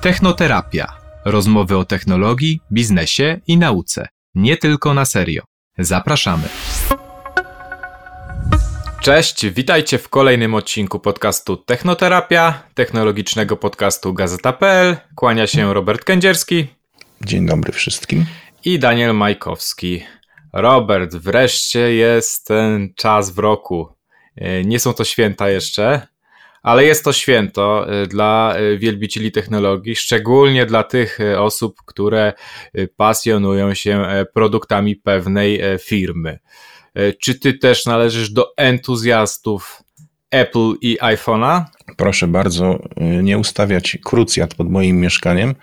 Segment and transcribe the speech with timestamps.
[0.00, 0.92] Technoterapia.
[1.24, 4.08] Rozmowy o technologii, biznesie i nauce.
[4.34, 5.42] Nie tylko na serio.
[5.78, 6.48] Zapraszamy.
[9.00, 14.96] Cześć, witajcie w kolejnym odcinku podcastu Technoterapia, technologicznego podcastu Gazeta.pl.
[15.14, 16.66] Kłania się Robert Kędzierski.
[17.20, 18.26] Dzień dobry wszystkim.
[18.64, 20.02] I Daniel Majkowski.
[20.52, 23.88] Robert, wreszcie jest ten czas w roku.
[24.36, 26.06] E, nie są to święta jeszcze,
[26.62, 32.32] ale jest to święto e, dla e, wielbicieli technologii, szczególnie dla tych osób, które
[32.96, 36.38] pasjonują się produktami pewnej firmy.
[37.20, 39.82] Czy ty też należysz do entuzjastów
[40.30, 41.64] Apple i iPhone'a?
[41.96, 42.78] Proszę bardzo,
[43.22, 45.54] nie ustawiać krucjat pod moim mieszkaniem.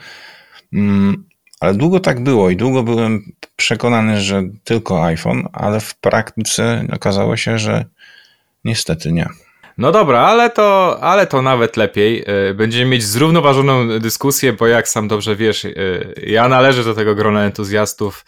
[0.73, 1.25] Mm,
[1.59, 7.38] ale długo tak było i długo byłem przekonany, że tylko iPhone, ale w praktyce okazało
[7.38, 7.86] się, że
[8.64, 9.30] niestety nie.
[9.77, 12.23] No dobra, ale to, ale to nawet lepiej.
[12.27, 15.72] E, będziemy mieć zrównoważoną dyskusję, bo jak sam dobrze wiesz, e,
[16.23, 18.25] ja należę do tego grona entuzjastów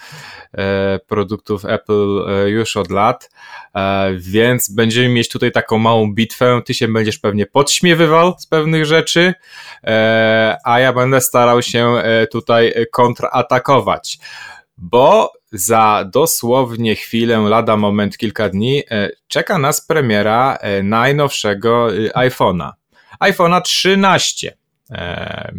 [0.53, 3.29] e, produktów Apple już od lat,
[4.17, 6.61] więc będziemy mieć tutaj taką małą bitwę.
[6.65, 9.33] Ty się będziesz pewnie podśmiewywał z pewnych rzeczy,
[10.63, 14.17] a ja będę starał się tutaj kontratakować
[14.77, 22.09] bo za dosłownie chwilę, lada moment, kilka dni e, czeka nas premiera e, najnowszego e,
[22.09, 22.71] iPhone'a.
[23.19, 24.57] iPhone'a 13.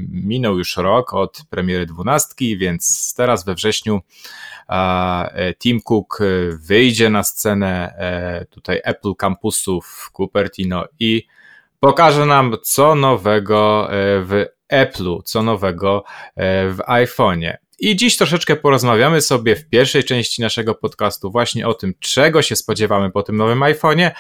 [0.09, 4.01] Minął już rok od premiery 12, więc teraz we wrześniu
[5.59, 6.19] Tim Cook
[6.53, 7.95] wyjdzie na scenę
[8.51, 11.27] tutaj Apple Campusu w Cupertino i
[11.81, 13.89] pokaże nam co nowego
[14.23, 16.05] w Apple'u, co nowego
[16.37, 17.57] w iPhone'ie.
[17.79, 22.57] I dziś troszeczkę porozmawiamy sobie w pierwszej części naszego podcastu właśnie o tym, czego się
[22.57, 24.11] spodziewamy po tym nowym iPhone'ie,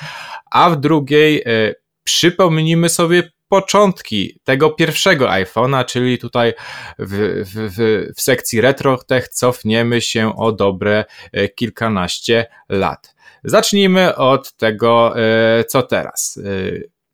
[0.50, 6.54] a w drugiej e, przypomnimy sobie początki tego pierwszego iPhone'a, czyli tutaj
[6.98, 13.14] w, w, w sekcji RetroTech cofniemy się o dobre e, kilkanaście lat.
[13.44, 16.40] Zacznijmy od tego, e, co teraz.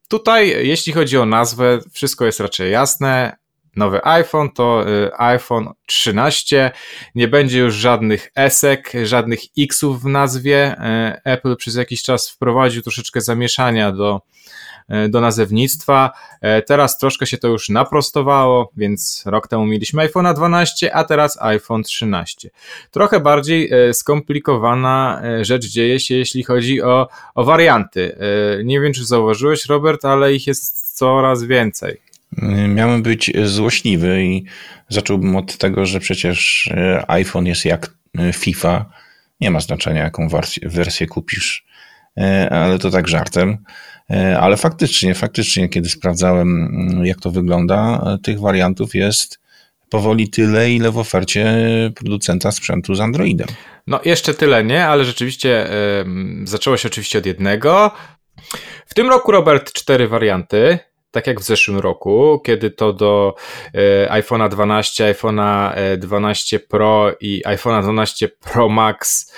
[0.09, 3.37] Tutaj, jeśli chodzi o nazwę, wszystko jest raczej jasne
[3.77, 6.71] nowy iPhone, to y, iPhone 13.
[7.15, 10.77] Nie będzie już żadnych esek, żadnych Xów w nazwie.
[11.17, 14.21] Y, Apple przez jakiś czas wprowadził troszeczkę zamieszania do,
[15.07, 16.11] y, do nazewnictwa.
[16.67, 21.83] Teraz troszkę się to już naprostowało, więc rok temu mieliśmy iPhone 12, a teraz iPhone
[21.83, 22.51] 13.
[22.91, 28.17] Trochę bardziej skomplikowana rzecz dzieje się, jeśli chodzi o, o warianty.
[28.65, 32.01] Nie wiem, czy zauważyłeś, Robert, ale ich jest coraz więcej.
[32.69, 34.45] Miałem być złośliwy i
[34.89, 38.91] zacząłbym od tego, że przecież e, iPhone jest jak e, FIFA.
[39.41, 40.29] Nie ma znaczenia, jaką
[40.63, 41.67] wersję, kupisz,
[42.19, 43.59] e, ale to tak żartem.
[44.41, 49.41] Ale faktycznie, faktycznie, kiedy sprawdzałem, mm, jak to wygląda, tych wariantów jest
[49.91, 51.55] powoli tyle, ile w ofercie
[51.95, 53.49] producenta sprzętu z Androidem.
[53.87, 55.69] No, jeszcze tyle nie, ale rzeczywiście
[56.07, 57.91] yy, zaczęło się oczywiście od jednego.
[58.87, 60.79] W tym roku, Robert, cztery warianty
[61.15, 63.35] tak jak w zeszłym roku, kiedy to do
[63.75, 69.33] e, iPhone'a 12, iPhone'a 12 e, Pro i iPhone'a 12 Pro Max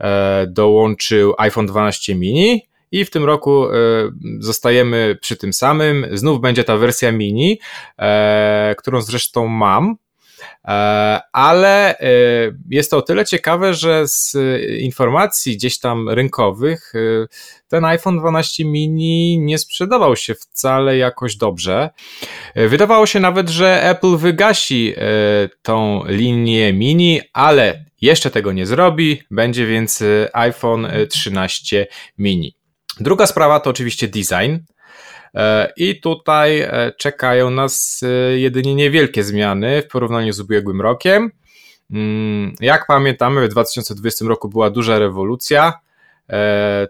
[0.00, 2.66] e, dołączył iPhone 12 mini.
[2.92, 3.66] I w tym roku
[4.38, 6.06] zostajemy przy tym samym.
[6.12, 7.60] Znów będzie ta wersja mini,
[8.76, 9.96] którą zresztą mam.
[10.68, 12.06] E, ale e,
[12.70, 14.36] jest to o tyle ciekawe, że z
[14.80, 17.26] informacji gdzieś tam rynkowych e,
[17.68, 21.90] ten iPhone 12 mini nie sprzedawał się wcale jakoś dobrze.
[22.56, 24.94] Wydawało się nawet, że Apple wygasi
[25.62, 29.22] tą linię mini, ale jeszcze tego nie zrobi.
[29.30, 31.86] Będzie więc iPhone 13
[32.18, 32.54] mini.
[33.00, 34.56] Druga sprawa to oczywiście design.
[35.34, 41.30] E, I tutaj e, czekają nas e, jedynie niewielkie zmiany w porównaniu z ubiegłym rokiem.
[41.90, 45.80] Mm, jak pamiętamy, w 2020 roku była duża rewolucja.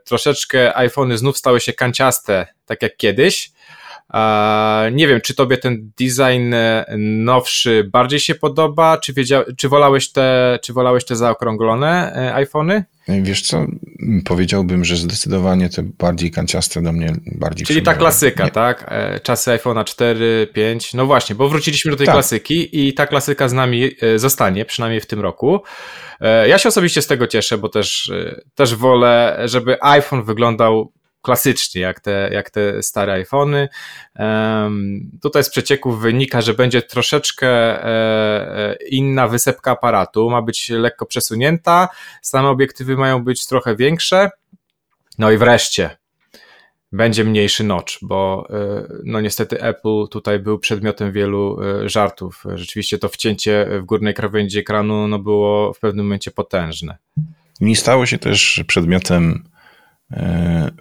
[0.04, 3.52] Troszeczkę iPhony znów stały się kanciaste, tak jak kiedyś.
[4.92, 6.54] Nie wiem, czy tobie ten design
[6.98, 12.84] nowszy bardziej się podoba, czy, wiedział, czy, wolałeś, te, czy wolałeś te zaokrąglone iPhony?
[13.08, 13.66] Wiesz co,
[14.24, 18.50] powiedziałbym, że zdecydowanie te bardziej kanciaste do mnie bardziej Czyli ta klasyka, Nie.
[18.50, 18.84] tak?
[18.88, 20.94] E, czasy iPhone'a 4, 5.
[20.94, 22.14] No właśnie, bo wróciliśmy do tej tak.
[22.14, 25.62] klasyki i ta klasyka z nami e, zostanie, przynajmniej w tym roku.
[26.20, 28.12] E, ja się osobiście z tego cieszę, bo też,
[28.54, 33.68] też wolę, żeby iPhone wyglądał klasycznie, jak te, jak te stare iPhony.
[35.22, 37.86] Tutaj z przecieków wynika, że będzie troszeczkę e,
[38.56, 41.88] e, inna wysepka aparatu, ma być lekko przesunięta,
[42.22, 44.30] same obiektywy mają być trochę większe.
[45.18, 45.96] No i wreszcie,
[46.92, 48.48] będzie mniejszy notch, bo
[49.04, 52.44] no niestety Apple tutaj był przedmiotem wielu żartów.
[52.54, 56.98] Rzeczywiście to wcięcie w górnej krawędzi ekranu no było w pewnym momencie potężne.
[57.60, 59.44] I stało się też przedmiotem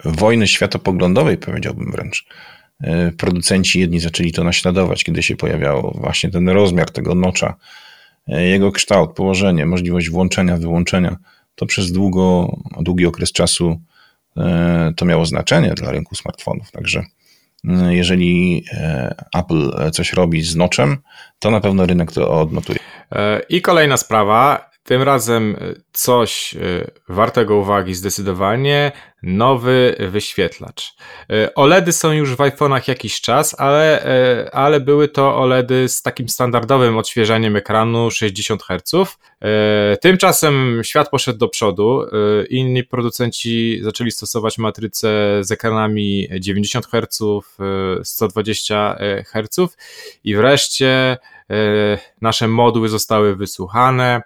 [0.06, 2.26] wojny światopoglądowej, powiedziałbym wręcz.
[3.18, 7.56] Producenci jedni zaczęli to naśladować, kiedy się pojawiał właśnie ten rozmiar tego nocza,
[8.28, 11.18] jego kształt, położenie, możliwość włączenia, wyłączenia.
[11.56, 13.80] To przez długo, długi okres czasu
[14.40, 16.72] E, to miało znaczenie dla rynku smartfonów.
[16.72, 17.04] Także
[17.70, 20.98] e, jeżeli e, Apple coś robi z noczem,
[21.40, 22.80] to na pewno rynek to odnotuje.
[23.50, 26.60] I kolejna sprawa, tym razem e, coś e,
[27.10, 28.92] wartego uwagi zdecydowanie,
[29.24, 30.94] nowy wyświetlacz.
[31.32, 34.04] E, OLEDy są już w iPhone'ach jakiś czas, ale,
[34.54, 39.18] ale były to OLEDy z takim standardowym odświeżaniem ekranu 60 Hz.
[40.02, 42.02] Tymczasem świat poszedł do przodu.
[42.50, 45.10] Inni producenci zaczęli stosować matryce
[45.42, 47.20] z ekranami 90 Hz,
[48.04, 49.78] 120 Hz
[50.24, 51.18] i wreszcie
[52.22, 54.22] nasze moduły zostały wysłuchane.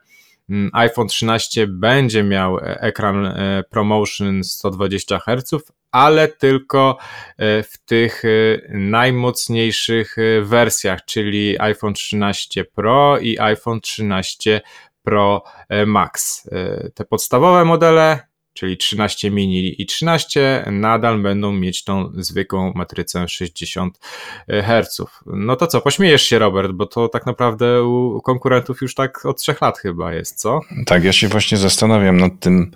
[0.50, 6.98] Mm, iPhone 13 będzie miał e, ekran e, ProMotion 120 Hz, ale tylko
[7.38, 8.24] e, w tych
[8.70, 14.62] najmocniejszych wersjach, czyli iPhone 13 Pro i iPhone 13
[15.04, 15.44] Pro
[15.86, 16.50] Max.
[16.94, 24.00] Te podstawowe modele czyli 13 mini i 13, nadal będą mieć tą zwykłą matrycę 60
[24.48, 24.98] Hz.
[25.26, 29.42] No to co, pośmiejesz się Robert, bo to tak naprawdę u konkurentów już tak od
[29.42, 30.60] trzech lat chyba jest, co?
[30.86, 32.72] Tak, ja się właśnie zastanawiam nad tym,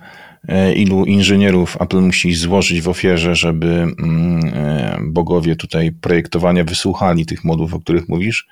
[0.48, 7.26] e, ilu inżynierów Apple musi złożyć w ofierze, żeby mm, e, bogowie tutaj projektowania wysłuchali
[7.26, 8.46] tych modów, o których mówisz,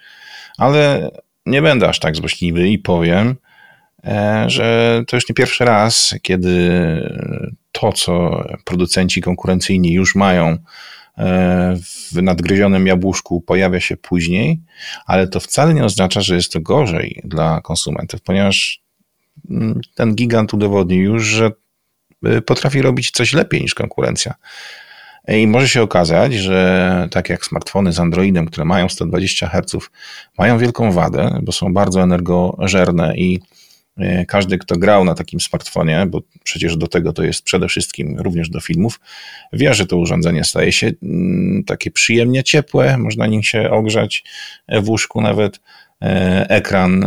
[0.58, 1.11] ale
[1.46, 3.45] nie będę aż tak złośliwy i powiem, E,
[4.47, 6.70] że to już nie pierwszy raz, kiedy
[7.73, 11.76] to, co producenci konkurencyjni już mają e,
[12.12, 14.61] w nadgryzionym jabłuszku, pojawia się później,
[15.06, 18.82] ale to wcale nie oznacza, że jest to gorzej dla konsumentów, ponieważ
[19.50, 21.50] mm, ten gigant udowodnił już, że
[22.25, 24.35] e, potrafi robić coś lepiej niż konkurencja.
[25.29, 29.91] I może się okazać, że tak jak smartfony z Androidem, które mają 120 Hz,
[30.38, 33.65] mają wielką wadę, bo są bardzo energożerne i E,
[34.28, 38.50] każdy, kto grał na takim smartfonie, bo przecież do tego to jest przede wszystkim również
[38.50, 39.00] do filmów,
[39.52, 44.25] wie, że to urządzenie staje się mm, takie przyjemnie ciepłe, można nim się ogrzać
[44.66, 45.60] e, w łóżku nawet.
[46.02, 47.06] E, ekran,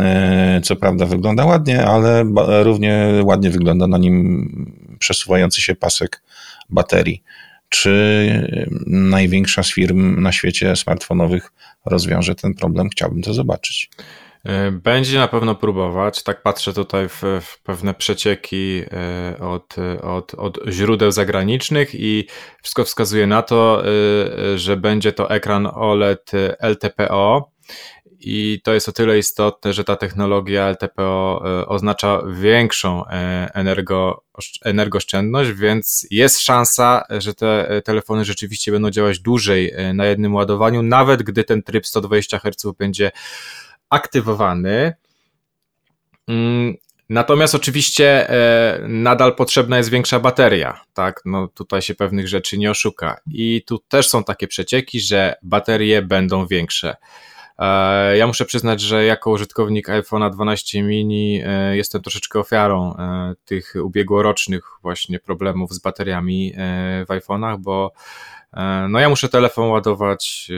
[0.63, 2.25] co prawda, wygląda ładnie, ale
[2.63, 6.23] równie ładnie wygląda na nim przesuwający się pasek
[6.69, 7.23] baterii.
[7.69, 11.51] Czy największa z firm na świecie smartfonowych
[11.85, 12.89] rozwiąże ten problem?
[12.89, 13.89] Chciałbym to zobaczyć.
[14.45, 16.23] E, będzie na pewno próbować.
[16.23, 22.27] Tak patrzę tutaj w, w, pewne przecieki e, od, od, od źródeł zagranicznych i
[22.61, 27.51] wszystko wskazuje na to, e, że będzie to ekran OLED LTPO.
[28.21, 33.05] I to jest o tyle istotne, że ta technologia LTPO oznacza większą
[33.53, 34.23] energo,
[34.65, 41.23] energooszczędność, więc jest szansa, że te telefony rzeczywiście będą działać dłużej na jednym ładowaniu, nawet
[41.23, 43.11] gdy ten tryb 120 Hz będzie
[43.89, 44.93] aktywowany.
[46.27, 46.75] Mm,
[47.09, 51.21] natomiast oczywiście e, nadal potrzebna jest większa bateria, tak?
[51.25, 53.17] No tutaj się pewnych rzeczy nie oszuka.
[53.31, 56.95] I tu też są takie przecieki, że baterie będą większe.
[57.59, 62.95] E, ja muszę przyznać, że jako użytkownik iPhone'a 12 mini e, jestem troszeczkę ofiarą
[63.45, 66.53] tych ubiegłorocznych właśnie problemów z bateriami
[67.07, 67.91] w iPhone'ach, bo
[68.89, 70.51] no ja muszę telefon ładować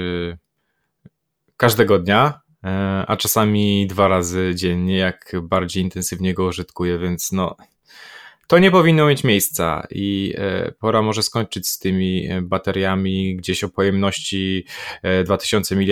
[1.57, 2.41] każdego dnia,
[3.07, 7.55] a czasami dwa razy dziennie, jak bardziej intensywnie go użytkuję, więc no,
[8.51, 13.63] to nie powinno mieć miejsca i e, pora może skończyć z tymi e, bateriami gdzieś
[13.63, 14.65] o pojemności
[15.25, 15.84] 2000 mAh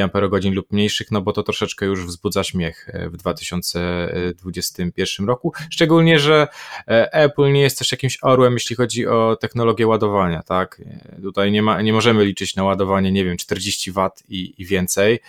[0.51, 5.54] lub mniejszych, no bo to troszeczkę już wzbudza śmiech w 2021 roku.
[5.70, 6.48] Szczególnie, że
[6.88, 10.82] Apple nie jest też jakimś orłem, jeśli chodzi o technologię ładowania, tak?
[11.22, 15.20] Tutaj nie, ma, nie możemy liczyć na ładowanie, nie wiem, 40 W i, i więcej.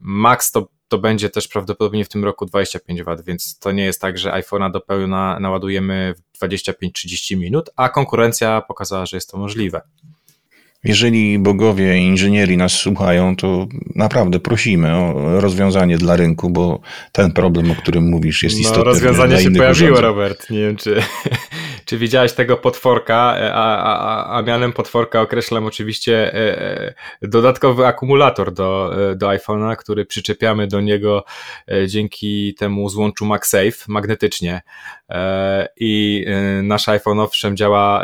[0.00, 4.00] Max to to będzie też prawdopodobnie w tym roku 25 W, więc to nie jest
[4.00, 9.38] tak, że iPhone'a do pełna naładujemy w 25-30 minut, a konkurencja pokazała, że jest to
[9.38, 9.80] możliwe.
[10.84, 16.80] Jeżeli bogowie inżynieri nas słuchają, to naprawdę prosimy o rozwiązanie dla rynku, bo
[17.12, 18.84] ten problem, o którym mówisz, jest no, istotny.
[18.84, 20.02] Rozwiązanie się pojawiło, urządzeń.
[20.02, 20.50] Robert.
[20.50, 21.02] Nie wiem, czy,
[21.88, 23.16] czy widziałeś tego potworka,
[23.54, 26.32] a, a, a mianem potworka określam oczywiście
[27.22, 31.24] dodatkowy akumulator do, do iPhone'a, który przyczepiamy do niego
[31.86, 34.60] dzięki temu złączu MagSafe magnetycznie.
[35.76, 36.26] I
[36.62, 38.02] nasz iPhone owszem działa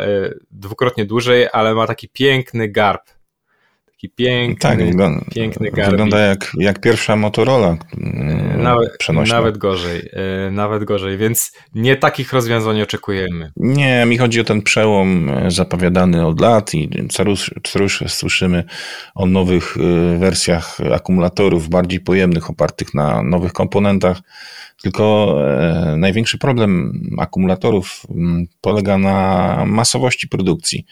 [0.51, 3.14] dwukrotnie dłużej, ale ma taki piękny garb
[4.05, 5.91] Taki piękny, tak, wygląda, piękny garbik.
[5.91, 9.35] Wygląda jak, jak pierwsza Motorola mm, nawet, przenośna.
[9.35, 10.09] Nawet gorzej,
[10.47, 13.51] e, nawet gorzej, więc nie takich rozwiązań oczekujemy.
[13.57, 17.23] Nie, mi chodzi o ten przełom e, zapowiadany od lat i co
[17.75, 18.63] rusz słyszymy
[19.15, 24.21] o nowych e, wersjach akumulatorów, bardziej pojemnych, opartych na nowych komponentach.
[24.81, 25.35] Tylko
[25.97, 30.85] największy problem akumulatorów mm, polega na masowości produkcji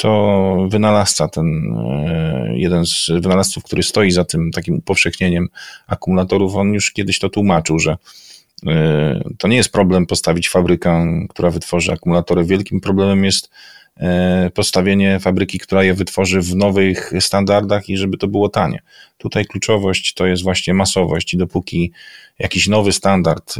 [0.00, 5.48] to wynalazca, ten e, jeden z wynalazców, który stoi za tym takim upowszechnieniem
[5.86, 7.96] akumulatorów, on już kiedyś to tłumaczył, że
[8.66, 12.44] e, to nie jest problem postawić fabrykę, która wytworzy akumulatory.
[12.44, 13.50] Wielkim problemem jest
[13.96, 18.82] e, postawienie fabryki, która je wytworzy w nowych standardach i żeby to było tanie.
[19.18, 21.92] Tutaj kluczowość to jest właśnie masowość i dopóki
[22.38, 23.54] jakiś nowy standard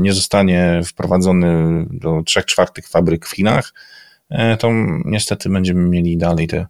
[0.00, 3.72] nie zostanie wprowadzony do 3 czwartych fabryk w Chinach,
[4.58, 4.72] to
[5.04, 6.66] niestety będziemy mieli dalej te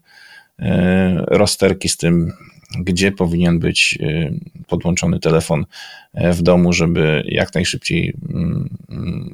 [0.59, 2.33] e, rozterki z tym,
[2.78, 4.33] gdzie powinien być e,
[4.66, 5.66] podłączony telefon
[6.14, 8.69] w domu, żeby jak najszybciej, mm,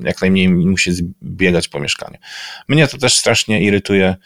[0.04, 0.90] jak najmniej musi
[1.22, 2.18] biegać po mieszkaniu.
[2.68, 4.16] Mnie to też strasznie irytuje.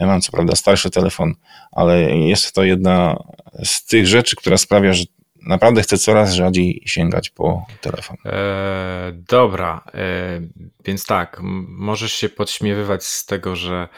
[0.00, 1.34] Mam co prawda starszy telefon,
[1.72, 3.22] ale jest to jedna
[3.64, 5.04] z tych rzeczy, która sprawia, że
[5.46, 8.16] naprawdę chcę coraz rzadziej sięgać po telefon.
[8.24, 10.40] E, dobra, e,
[10.84, 13.88] więc tak, możesz się podśmiewywać z tego, że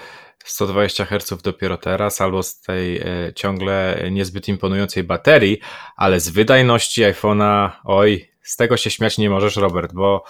[0.44, 5.58] 120 Hz dopiero teraz, albo z tej e, ciągle niezbyt imponującej baterii,
[5.96, 10.24] ale z wydajności iPhone'a, oj, z tego się śmiać nie możesz, Robert, bo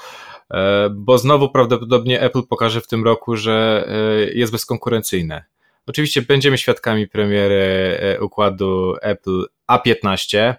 [0.50, 5.44] e, bo znowu prawdopodobnie Apple pokaże w tym roku, że e, jest bezkonkurencyjne.
[5.86, 10.54] Oczywiście będziemy świadkami premiery e, układu Apple A15,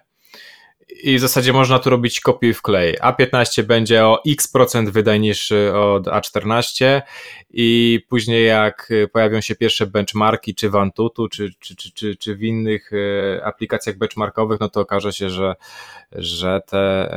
[1.02, 2.98] i w zasadzie można tu robić kopiuj w klej.
[2.98, 7.02] A15 będzie o x procent wydajniejszy od A14
[7.50, 12.36] i później jak pojawią się pierwsze benchmarki czy w Antutu, czy, czy, czy, czy, czy
[12.36, 15.54] w innych e, aplikacjach benchmarkowych, no to okaże się, że,
[16.12, 17.10] że te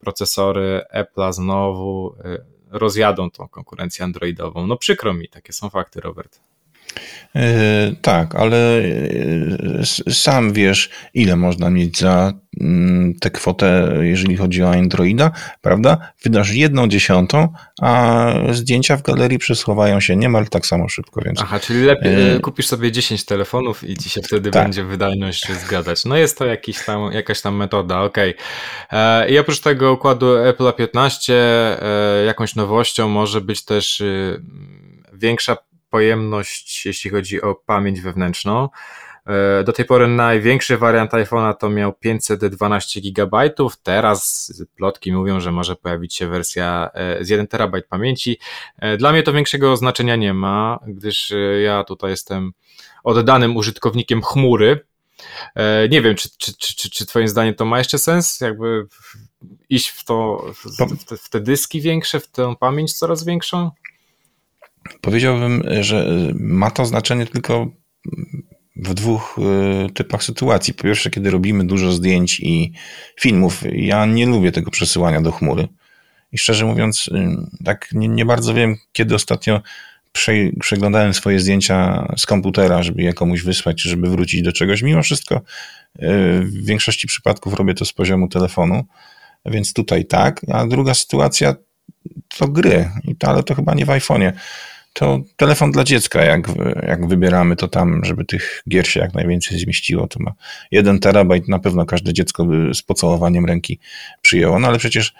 [0.00, 2.38] procesory Apple'a znowu e,
[2.70, 4.66] rozjadą tą konkurencję androidową.
[4.66, 6.40] No przykro mi, takie są fakty, Robert.
[7.36, 14.62] E, tak, ale e, sam wiesz, ile można mieć za mm, tę kwotę, jeżeli chodzi
[14.62, 15.30] o Androida,
[15.60, 16.12] prawda?
[16.22, 17.48] Wydasz jedną dziesiątą,
[17.80, 21.40] a zdjęcia w galerii przesuwają się niemal tak samo szybko, więc...
[21.42, 22.40] Aha, czyli lepiej e...
[22.40, 24.62] kupisz sobie 10 telefonów i ci się wtedy tak.
[24.62, 26.04] będzie wydajność zgadzać.
[26.04, 28.34] No jest to jakiś tam, jakaś tam metoda, okej.
[28.88, 29.30] Okay.
[29.30, 31.32] I oprócz tego układu Apple A15
[32.26, 34.42] jakąś nowością może być też y,
[35.12, 35.56] większa
[35.90, 38.68] pojemność, jeśli chodzi o pamięć wewnętrzną.
[39.26, 43.50] E, do tej pory największy wariant iPhone'a to miał 512 GB.
[43.82, 48.38] Teraz plotki mówią, że może pojawić się wersja e, z 1 TB pamięci.
[48.78, 51.32] E, dla mnie to większego znaczenia nie ma, gdyż
[51.64, 52.52] ja tutaj jestem
[53.04, 54.86] oddanym użytkownikiem chmury.
[55.90, 58.40] Nie wiem, czy, czy, czy, czy Twoim zdaniem to ma jeszcze sens?
[58.40, 58.86] Jakby
[59.68, 63.70] iść w to, w w te dyski większe, w tę pamięć coraz większą?
[65.00, 67.70] Powiedziałbym, że ma to znaczenie tylko
[68.76, 69.38] w dwóch
[69.88, 70.74] y, typach sytuacji.
[70.74, 72.72] Po pierwsze, kiedy robimy dużo zdjęć i
[73.20, 73.62] filmów.
[73.72, 75.68] Ja nie lubię tego przesyłania do chmury.
[76.32, 79.62] I szczerze mówiąc, y, tak nie, nie bardzo wiem, kiedy ostatnio
[80.60, 84.82] przeglądałem swoje zdjęcia z komputera, żeby je komuś wysłać, żeby wrócić do czegoś.
[84.82, 85.42] Mimo wszystko
[86.42, 88.84] w większości przypadków robię to z poziomu telefonu,
[89.46, 90.40] więc tutaj tak.
[90.52, 91.54] A druga sytuacja
[92.38, 94.32] to gry, ale to chyba nie w iPhone'ie
[94.92, 96.48] to telefon dla dziecka, jak,
[96.82, 100.32] jak wybieramy to tam, żeby tych gier się jak najwięcej zmieściło, to ma
[100.70, 103.78] jeden terabajt, na pewno każde dziecko by z pocałowaniem ręki
[104.22, 105.14] przyjęło, no ale przecież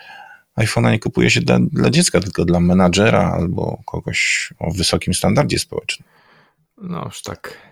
[0.58, 5.58] iPhone'a nie kupuje się dla, dla dziecka, tylko dla menadżera albo kogoś o wysokim standardzie
[5.58, 6.08] społecznym.
[6.82, 7.69] No już tak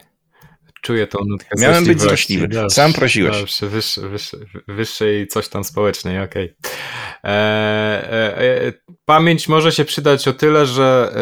[0.82, 2.48] Czuję tą nutkę Miałem być złośliwy.
[2.48, 3.36] Dobrze, Sam prosiłeś.
[3.38, 6.54] Dobrze, wyższej, wyższej, wyższej coś tam społecznej, okej.
[6.58, 6.72] Okay.
[7.24, 8.72] E, e, e,
[9.04, 11.12] pamięć może się przydać o tyle, że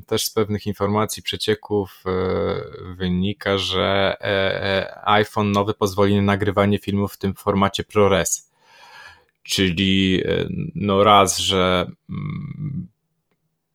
[0.00, 6.78] e, też z pewnych informacji, przecieków e, wynika, że e, iPhone nowy pozwoli na nagrywanie
[6.78, 8.48] filmów w tym formacie ProRes.
[9.42, 10.22] Czyli
[10.74, 12.88] no raz, że mm,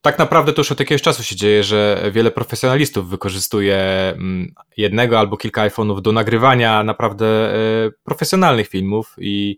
[0.04, 5.20] tak naprawdę to już od jakiegoś czasu się dzieje, że wiele profesjonalistów wykorzystuje mm, jednego
[5.20, 7.56] albo kilka iPhone'ów do nagrywania naprawdę e,
[8.04, 9.58] profesjonalnych filmów i,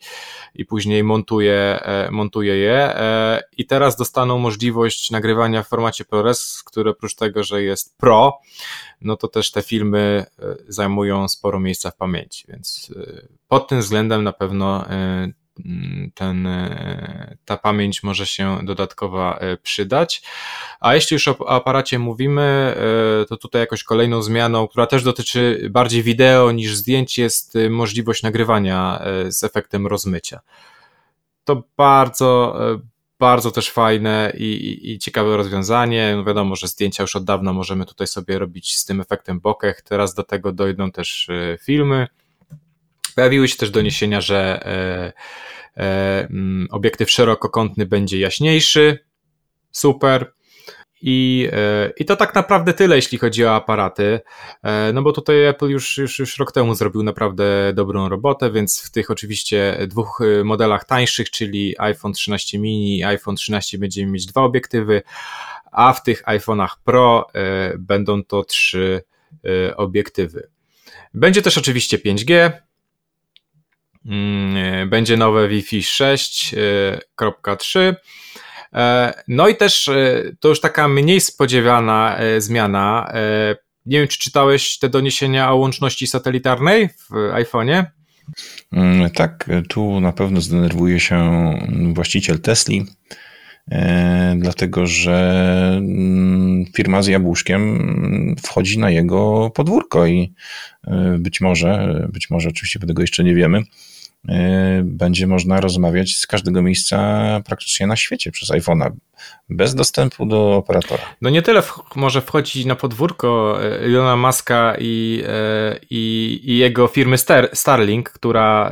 [0.56, 2.76] i później montuje, e, montuje je.
[2.76, 8.40] E, I teraz dostaną możliwość nagrywania w formacie ProRes, które oprócz tego, że jest Pro,
[9.02, 10.26] no to też te filmy
[10.68, 12.94] zajmują sporo miejsca w pamięci, więc
[13.48, 14.86] pod tym względem na pewno
[16.14, 20.24] ten, e, ta pamięć może się dodatkowa e, przydać.
[20.80, 22.76] A jeśli już o aparacie mówimy,
[23.22, 28.24] e, to tutaj jakoś kolejną zmianą, która też dotyczy bardziej wideo niż zdjęć, jest możliwość
[28.24, 30.40] nagrywania z efektem rozmycia.
[31.44, 32.60] To bardzo,
[33.20, 36.14] bardzo też fajne i, i, i, ciekawe rozwiązanie.
[36.18, 39.82] No wiadomo, że zdjęcia już od dawna możemy tutaj sobie robić z tym efektem bokeh.
[39.82, 41.30] Teraz do tego dojdą też
[41.62, 42.08] filmy.
[43.16, 45.14] Pojawiły się też doniesienia, że e,
[45.78, 49.00] e, mm, obiektyw szerokokątny będzie jaśniejszy.
[49.72, 50.34] Super.
[51.02, 54.20] I, e, I to tak naprawdę tyle, jeśli chodzi o aparaty.
[54.94, 58.92] No bo tutaj Apple już, już, już rok temu zrobił naprawdę dobrą robotę, więc w
[58.92, 64.42] tych oczywiście dwóch modelach tańszych, czyli iPhone 13 mini i iPhone 13 będziemy mieć dwa
[64.42, 65.02] obiektywy,
[65.72, 67.28] a w tych iPhone'ach Pro
[67.78, 69.04] będą to trzy
[69.76, 70.50] obiektywy.
[71.14, 72.66] Będzie też oczywiście 5G, Mm, e,
[74.88, 77.80] będzie nowe Wi-Fi 6.3.
[77.80, 77.96] E,
[78.74, 79.90] e, no i też
[80.40, 83.14] to już taka mniej spodziewana zmiana.
[83.86, 87.86] Nie wiem, czy czytałeś te doniesienia o łączności satelitarnej w iPhone'ie?
[88.72, 91.50] Mm, tak, tu na pewno zdenerwuje się
[91.94, 92.86] właściciel Tesli,
[94.36, 100.34] dlatego że mm, firma z jabłuszkiem wchodzi na jego podwórko i
[101.20, 103.64] być może, być może oczywiście tego jeszcze nie wiemy,
[104.84, 106.98] będzie można rozmawiać z każdego miejsca
[107.46, 108.92] praktycznie na świecie przez iPhone'a,
[109.50, 111.04] bez dostępu do operatora.
[111.22, 116.58] No nie tyle w, może wchodzić na podwórko y, Ilona Maska i, y, i, i
[116.58, 118.72] jego firmy Star, Starlink, która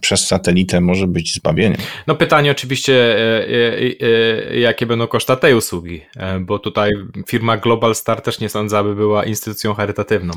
[0.00, 1.80] przez satelitę może być zbawieniem.
[2.06, 3.48] No pytanie oczywiście, e,
[4.50, 6.02] e, jakie będą koszta tej usługi,
[6.40, 6.92] bo tutaj
[7.28, 10.32] firma Global Star też nie sądzę, aby była instytucją charytatywną.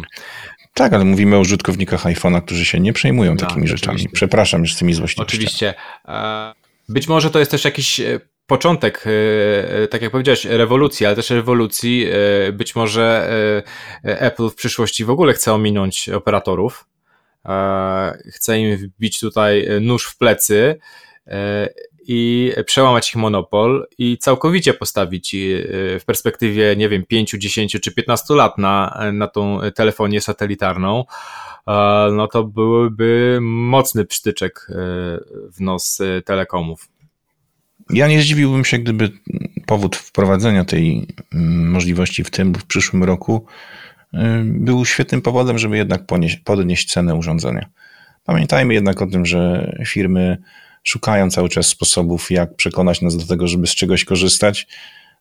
[0.73, 3.95] Tak, ale mówimy o użytkownikach iPhone'a, którzy się nie przejmują no, takimi rzeczami.
[3.95, 4.15] Oczywiście.
[4.15, 5.27] Przepraszam już z tymi złośliwościami.
[5.27, 5.73] Oczywiście.
[6.07, 6.53] E,
[6.89, 9.03] być może to jest też jakiś e, początek,
[9.83, 12.07] e, tak jak powiedziałeś, rewolucji, ale też rewolucji.
[12.53, 13.29] Być może
[14.03, 16.85] Apple w przyszłości w ogóle chce ominąć operatorów.
[18.33, 20.79] Chce im wbić tutaj nóż w plecy
[22.07, 27.91] i przełamać ich monopol i całkowicie postawić y, w perspektywie, nie wiem, 5, 10 czy
[27.91, 31.05] 15 lat na, na tą telefonię satelitarną,
[32.11, 34.73] no to byłyby mocny psztyczek y,
[35.51, 36.89] w nos telekomów.
[37.89, 39.09] Ja nie zdziwiłbym się, gdyby
[39.65, 43.45] powód wprowadzenia tej mm, możliwości w tym w przyszłym roku
[44.43, 46.01] był świetnym powodem, żeby jednak
[46.43, 47.69] podnieść cenę urządzenia.
[48.25, 50.37] Pamiętajmy jednak o tym, że firmy
[50.83, 54.67] szukają cały czas sposobów, jak przekonać nas do tego, żeby z czegoś korzystać.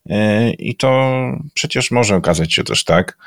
[0.09, 1.13] E, I to
[1.55, 3.19] przecież może okazać się też tak,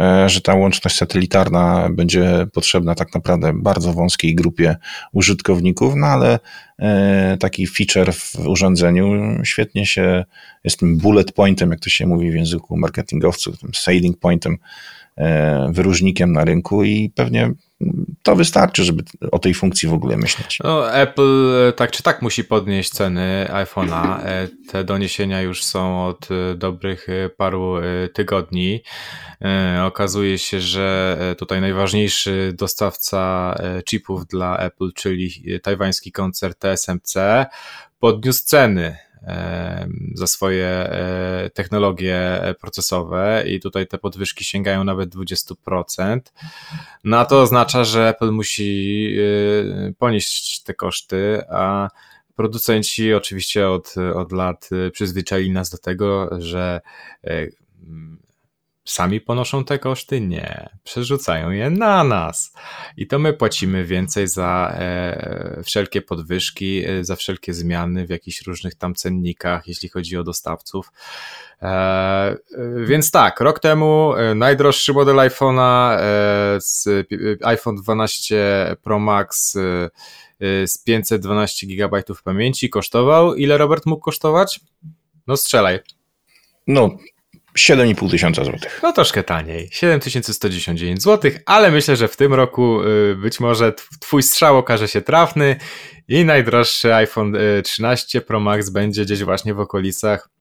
[0.00, 4.76] e, że ta łączność satelitarna będzie potrzebna tak naprawdę bardzo wąskiej grupie
[5.12, 6.38] użytkowników, no ale
[6.78, 9.12] e, taki feature w urządzeniu
[9.44, 10.24] świetnie się
[10.64, 14.56] jest tym bullet pointem, jak to się mówi w języku marketingowców, tym selling pointem,
[15.70, 17.50] wyróżnikiem na rynku i pewnie
[18.22, 20.58] to wystarczy, żeby o tej funkcji w ogóle myśleć.
[20.64, 24.20] No, Apple e, tak czy tak musi podnieść ceny iPhone'a.
[24.24, 27.74] E, te doniesienia już są od e, dobrych paru
[28.12, 28.82] tygodni.
[29.84, 35.30] Okazuje się, że tutaj najważniejszy dostawca chipów dla Apple, czyli
[35.62, 37.14] tajwański koncern TSMC,
[37.98, 38.96] podniósł ceny
[40.14, 46.20] za swoje e, technologie procesowe i tutaj te podwyżki sięgają nawet 20%.
[47.04, 51.88] No a to oznacza, że Apple musi e, ponieść te koszty, a
[52.36, 56.80] producenci oczywiście od, od lat przyzwyczaili nas do tego, że
[57.24, 57.46] e,
[58.86, 60.20] sami ponoszą te koszty?
[60.20, 60.68] Nie.
[60.84, 62.52] Przerzucają je na nas.
[62.96, 68.42] I to my płacimy więcej za e, wszelkie podwyżki, e, za wszelkie zmiany w jakichś
[68.42, 70.92] różnych tam cennikach, jeśli chodzi o dostawców.
[71.62, 72.36] E, e
[72.84, 79.58] więc tak, rok temu e, najdroższy model iPhone'a, e, iPhone 12 Pro Max
[80.66, 83.34] z 512 GB pamięci kosztował.
[83.34, 84.60] Ile Robert mógł kosztować?
[85.26, 85.78] No strzelaj.
[86.66, 86.96] No,
[87.56, 88.80] 7,5 tysiąca złotych.
[88.82, 94.22] No troszkę taniej, 7199 złotych, ale myślę, że w tym roku y, być może twój
[94.22, 95.56] strzał okaże się trafny
[96.08, 100.35] i najdroższy iPhone 13 y, Pro Max będzie gdzieś właśnie w okolicach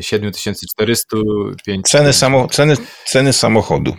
[0.00, 1.88] 7405.
[1.88, 3.96] Ceny, samo, ceny, ceny samochodu.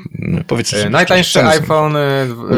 [0.47, 1.95] Powiedz, e, Najtańszy ceny iPhone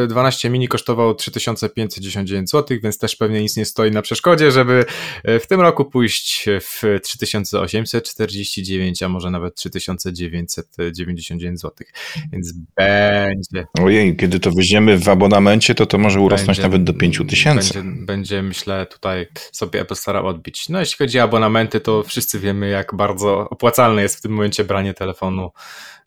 [0.07, 4.85] 12 e, mini kosztował 3599 zł, więc też pewnie nic nie stoi na przeszkodzie, żeby
[5.23, 11.87] e, w tym roku pójść w 3849, a może nawet 3999 zł.
[12.31, 13.65] Więc będzie.
[13.81, 17.73] Ojej, kiedy to weźmiemy w abonamencie, to to może urosnąć będzie, nawet do 5000.
[17.73, 20.69] Będzie, będzie, myślę, tutaj sobie Apple starał odbić.
[20.69, 24.31] No, jeśli chodzi o abonamenty, to wszyscy wiemy, jak jak bardzo opłacalne jest w tym
[24.31, 25.51] momencie branie telefonu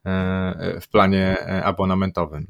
[0.06, 2.46] e, w planie e, abonamentowym.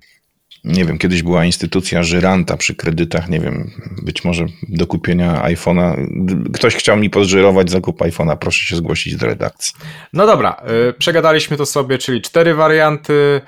[0.65, 3.71] Nie wiem, kiedyś była instytucja żyranta przy kredytach, nie wiem,
[4.03, 6.07] być może do kupienia iPhone'a.
[6.53, 9.75] Ktoś chciał mi podżyrować zakup iPhone'a, proszę się zgłosić do redakcji.
[10.13, 13.41] No dobra, e, przegadaliśmy to sobie, czyli cztery warianty,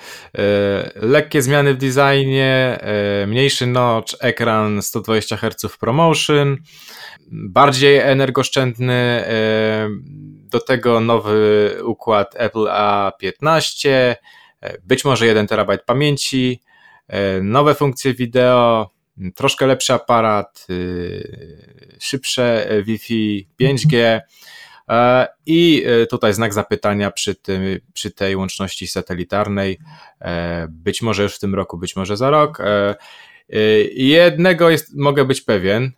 [0.94, 2.78] lekkie zmiany w designie,
[3.26, 6.56] mniejszy notch, ekran 120 Hz ProMotion,
[7.32, 9.24] bardziej energooszczędny
[10.50, 14.16] do tego nowy układ Apple A15, e,
[14.84, 16.62] być może 1 terabajt pamięci,
[17.08, 18.90] e, nowe funkcje wideo,
[19.34, 20.74] troszkę lepszy aparat, e,
[22.00, 24.20] szybsze Wi-Fi 5G
[25.46, 29.78] i tutaj znak zapytania przy, tym, przy tej łączności satelitarnej,
[30.68, 32.58] być może już w tym roku, być może za rok.
[33.94, 35.92] Jednego jest, mogę być pewien.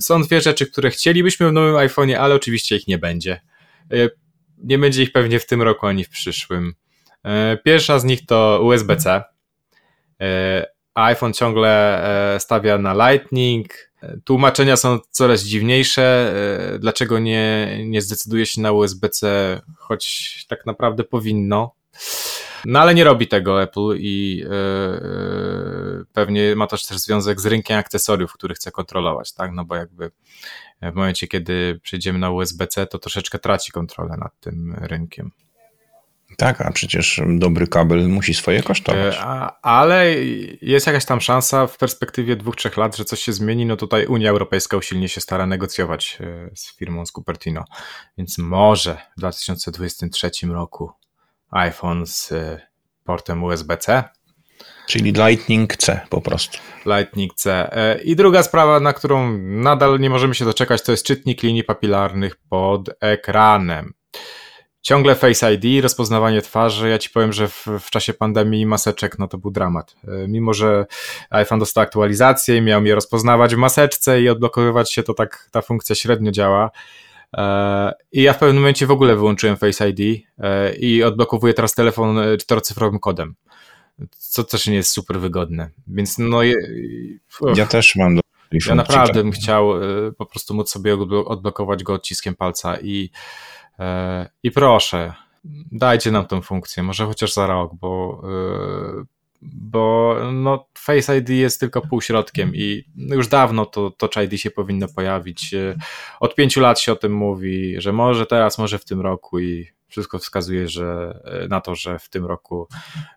[0.00, 3.40] Są dwie rzeczy, które chcielibyśmy w nowym iPhone'ie, ale oczywiście ich nie będzie.
[4.58, 6.74] Nie będzie ich pewnie w tym roku ani w przyszłym.
[7.64, 9.22] Pierwsza z nich to USB-C.
[10.94, 12.02] iPhone ciągle
[12.38, 13.90] stawia na Lightning.
[14.24, 16.34] Tłumaczenia są coraz dziwniejsze.
[16.78, 21.74] Dlaczego nie, nie zdecyduje się na USB-C, choć tak naprawdę powinno?
[22.68, 27.78] No ale nie robi tego Apple i yy, pewnie ma to też związek z rynkiem
[27.78, 29.52] akcesoriów, który chce kontrolować, tak?
[29.52, 30.10] No bo jakby
[30.82, 35.30] w momencie, kiedy przejdziemy na USB-C, to troszeczkę traci kontrolę nad tym rynkiem.
[36.36, 39.16] Tak, a przecież dobry kabel musi swoje kosztować.
[39.16, 39.20] E,
[39.62, 40.14] ale
[40.62, 43.66] jest jakaś tam szansa w perspektywie dwóch, trzech lat, że coś się zmieni.
[43.66, 46.18] No tutaj Unia Europejska usilnie się stara negocjować
[46.54, 47.64] z firmą z Cupertino.
[48.18, 50.90] Więc może w 2023 roku
[51.56, 52.60] iPhone z y,
[53.04, 54.04] portem USB-C.
[54.86, 56.58] Czyli Lightning C po prostu.
[56.86, 57.72] Lightning C.
[57.76, 61.64] E, I druga sprawa, na którą nadal nie możemy się doczekać, to jest czytnik linii
[61.64, 63.92] papilarnych pod ekranem.
[64.82, 66.88] Ciągle Face ID, rozpoznawanie twarzy.
[66.88, 69.96] Ja ci powiem, że w, w czasie pandemii maseczek, no to był dramat.
[70.08, 70.86] E, mimo, że
[71.30, 75.62] iPhone dostał aktualizację i miał mnie rozpoznawać w maseczce i odblokowywać się, to tak ta
[75.62, 76.70] funkcja średnio działa.
[77.36, 81.74] E, I ja w pewnym momencie w ogóle wyłączyłem Face ID e, i odblokowuję teraz
[81.74, 83.34] telefon e, czterocyfrowym kodem,
[84.10, 85.70] co też nie jest super wygodne.
[85.86, 86.42] Więc no.
[87.56, 88.20] Ja też mam do
[88.66, 89.70] Ja naprawdę bym chciał
[90.18, 90.94] po prostu móc sobie
[91.26, 93.10] odblokować go odciskiem palca i,
[94.42, 95.12] i proszę,
[95.72, 98.22] dajcie nam tę funkcję, może chociaż za rok, bo
[99.52, 104.86] bo no, Face ID jest tylko półśrodkiem i już dawno to Touch ID się powinno
[104.96, 105.54] pojawić.
[106.20, 109.68] Od pięciu lat się o tym mówi, że może teraz, może w tym roku i
[109.88, 112.68] wszystko wskazuje że, na to, że w tym roku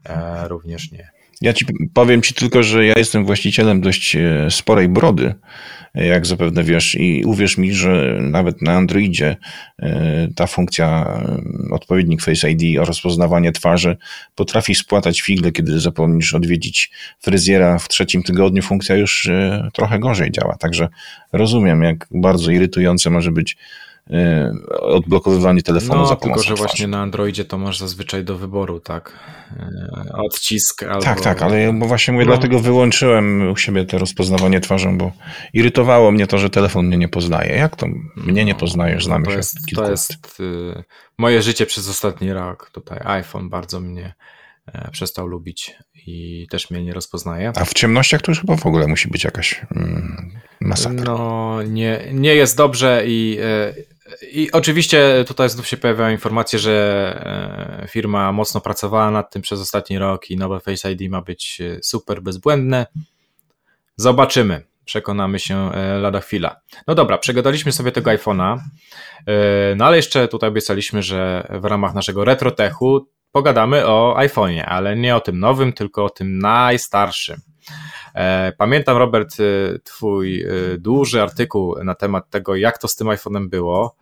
[0.05, 1.18] e, również nie.
[1.41, 5.35] Ja ci powiem ci tylko, że ja jestem właścicielem dość e, sporej brody,
[5.95, 9.35] jak zapewne wiesz, i uwierz mi, że nawet na Androidzie
[9.79, 11.05] e, ta funkcja
[11.69, 13.97] e, odpowiednik Face ID o rozpoznawanie twarzy
[14.35, 18.61] potrafi spłatać figle, kiedy zapomnisz odwiedzić fryzjera w trzecim tygodniu.
[18.61, 19.29] Funkcja już
[19.73, 20.89] trochę gorzej działa, także
[21.33, 23.88] rozumiem, jak bardzo irytujące może być E,
[24.81, 28.79] odblokowywanie telefonu no, za pomocą tylko, że właśnie na Androidzie to masz zazwyczaj do wyboru,
[28.79, 29.19] tak?
[29.59, 31.01] E, odcisk albo...
[31.01, 32.31] Tak, tak, ale ja, bo właśnie mówię, no.
[32.31, 35.11] dlatego wyłączyłem u siebie to rozpoznawanie twarzą, bo
[35.53, 37.55] irytowało mnie to, że telefon mnie nie poznaje.
[37.55, 39.05] Jak to mnie nie no, poznajesz?
[39.05, 40.83] Znamy to się jest, To jest y,
[41.17, 42.69] moje życie przez ostatni rok.
[42.73, 44.13] Tutaj iPhone bardzo mnie
[44.73, 45.75] e, przestał lubić
[46.07, 47.51] i też mnie nie rozpoznaje.
[47.55, 51.03] A w ciemnościach to już chyba w ogóle musi być jakaś mm, masakra.
[51.03, 53.39] No, nie, nie jest dobrze i
[54.31, 59.61] i oczywiście tutaj znów się pojawiają informacje, że e, firma mocno pracowała nad tym przez
[59.61, 62.85] ostatni rok i nowe Face ID ma być e, super bezbłędne.
[63.95, 64.69] Zobaczymy.
[64.85, 66.61] Przekonamy się e, lada chwila.
[66.87, 68.59] No dobra, przegadaliśmy sobie tego iPhone'a,
[69.75, 75.15] no ale jeszcze tutaj obiecaliśmy, że w ramach naszego RetroTechu pogadamy o iPhone'ie, ale nie
[75.15, 77.41] o tym nowym, tylko o tym najstarszym.
[78.57, 79.37] Pamiętam, Robert,
[79.83, 80.45] Twój
[80.77, 83.95] duży artykuł na temat tego, jak to z tym iPhone'em było.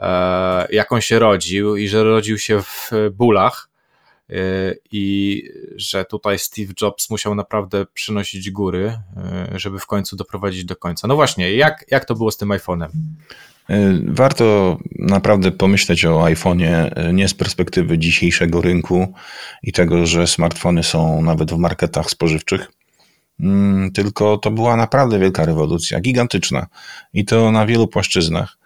[0.00, 3.68] E, jak on się rodził i że rodził się w bólach
[4.30, 4.34] e,
[4.92, 5.42] i
[5.76, 11.08] że tutaj Steve Jobs musiał naprawdę przynosić góry, e, żeby w końcu doprowadzić do końca.
[11.08, 12.88] No właśnie, jak, jak to było z tym iPhone'em?
[14.06, 19.14] Warto naprawdę pomyśleć o iPhone'ie nie z perspektywy dzisiejszego rynku
[19.62, 22.70] i tego, że smartfony są nawet w marketach spożywczych,
[23.94, 26.66] tylko to była naprawdę wielka rewolucja, gigantyczna
[27.14, 28.56] i to na wielu płaszczyznach.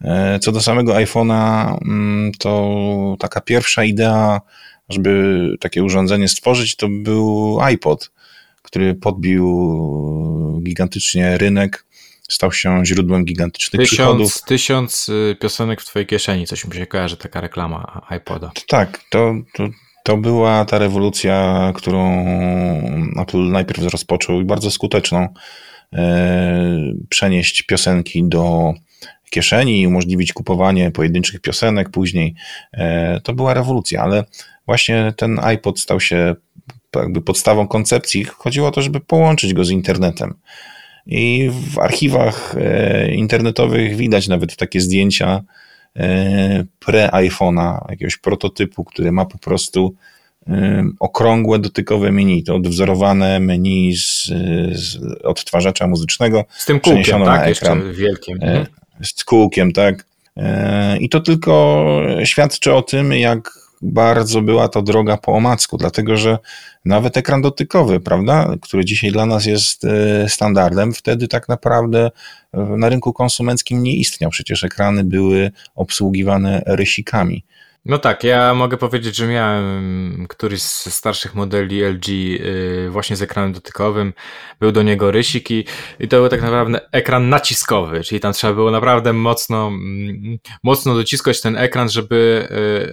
[0.00, 4.40] E, co do samego iPhone'a, mm, to taka pierwsza idea,
[4.88, 8.10] żeby takie urządzenie stworzyć, to był iPod,
[8.62, 11.84] który podbił gigantycznie rynek,
[12.30, 14.42] stał się źródłem gigantycznych tysiąc, przychodów.
[14.42, 18.50] Tysiąc y, piosenek w twojej kieszeni, coś mi się kojarzy, taka reklama iPoda.
[18.68, 19.68] Tak, to, to,
[20.08, 22.26] to była ta rewolucja, którą
[23.20, 25.28] Apple najpierw rozpoczął i bardzo skuteczną,
[25.92, 28.74] e, przenieść piosenki do
[29.30, 32.34] kieszeni i umożliwić kupowanie pojedynczych piosenek później.
[32.72, 34.24] E, to była rewolucja, ale
[34.66, 36.34] właśnie ten iPod stał się
[36.96, 38.24] jakby podstawą koncepcji.
[38.24, 40.34] Chodziło o to, żeby połączyć go z internetem.
[41.06, 45.42] I w archiwach e, internetowych widać nawet takie zdjęcia
[46.80, 49.94] pre-iPhone'a, jakiegoś prototypu, który ma po prostu
[51.00, 54.24] okrągłe dotykowe menu, to odwzorowane menu z,
[54.72, 56.44] z odtwarzacza muzycznego.
[56.50, 57.48] Z tym kółkiem, tak?
[57.48, 58.38] Jeszcze wielkim.
[58.42, 58.66] Mhm
[59.04, 60.06] z kółkiem, tak.
[60.36, 61.84] E, I to tylko
[62.24, 66.38] świadczy o tym, jak bardzo była to droga po omacku, dlatego że
[66.88, 72.10] nawet ekran dotykowy, prawda, który dzisiaj dla nas jest e, standardem, wtedy tak naprawdę
[72.52, 74.30] na rynku konsumenckim nie istniał.
[74.30, 77.44] Przecież ekrany były obsługiwane rysikami.
[77.88, 83.22] No tak, ja mogę powiedzieć, że miałem któryś z starszych modeli LG y, właśnie z
[83.22, 84.12] ekranem dotykowym.
[84.60, 85.64] Był do niego rysik i,
[86.00, 90.94] i to był tak naprawdę ekran naciskowy, czyli tam trzeba było naprawdę mocno, mm, mocno
[90.94, 92.48] dociskać ten ekran, żeby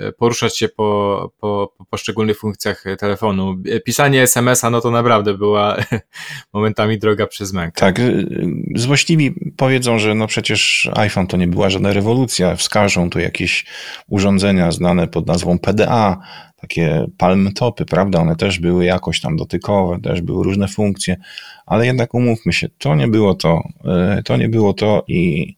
[0.07, 3.55] y, poruszać się po, po, po poszczególnych funkcjach telefonu.
[3.85, 5.77] Pisanie SMS-a, no to naprawdę była
[6.53, 7.81] momentami droga przez mękę.
[7.81, 8.27] Tak, y,
[8.75, 13.65] złośliwi powiedzą, że no przecież iPhone to nie była żadna rewolucja, wskażą tu jakieś
[14.07, 16.17] urządzenia znane pod nazwą PDA,
[16.57, 18.19] takie palm topy, prawda?
[18.19, 21.17] One też były jakoś tam dotykowe, też były różne funkcje,
[21.65, 23.63] ale jednak umówmy się, to nie było to.
[23.85, 25.55] E, to nie było to i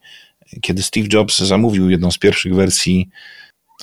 [0.61, 3.09] kiedy Steve Jobs zamówił jedną z pierwszych wersji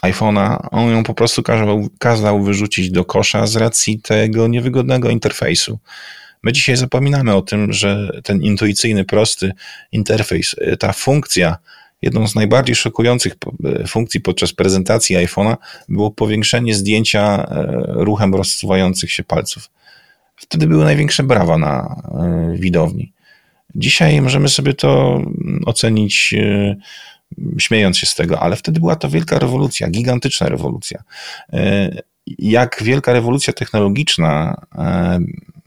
[0.04, 5.78] iPhone'a, on ją po prostu kazał, kazał wyrzucić do kosza z racji tego niewygodnego interfejsu.
[6.42, 9.52] My dzisiaj zapominamy o tym, że ten intuicyjny, prosty
[9.92, 11.56] interfejs, e, ta funkcja,
[12.04, 15.56] Jedną z najbardziej szokujących e, funkcji podczas prezentacji iPhone'a
[15.88, 19.70] było powiększenie zdjęcia e, ruchem rozsuwających się palców.
[20.36, 22.02] Wtedy były największe brawa na
[22.52, 23.12] e, widowni.
[23.74, 26.34] Dzisiaj możemy sobie to mm, ocenić
[27.58, 31.02] śmiejąc się z tego, ale wtedy była to wielka rewolucja, gigantyczna rewolucja.
[32.38, 34.66] Jak wielka rewolucja technologiczna,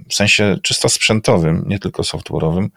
[0.10, 2.67] w sensie czysto sprzętowym, nie tylko software'owym,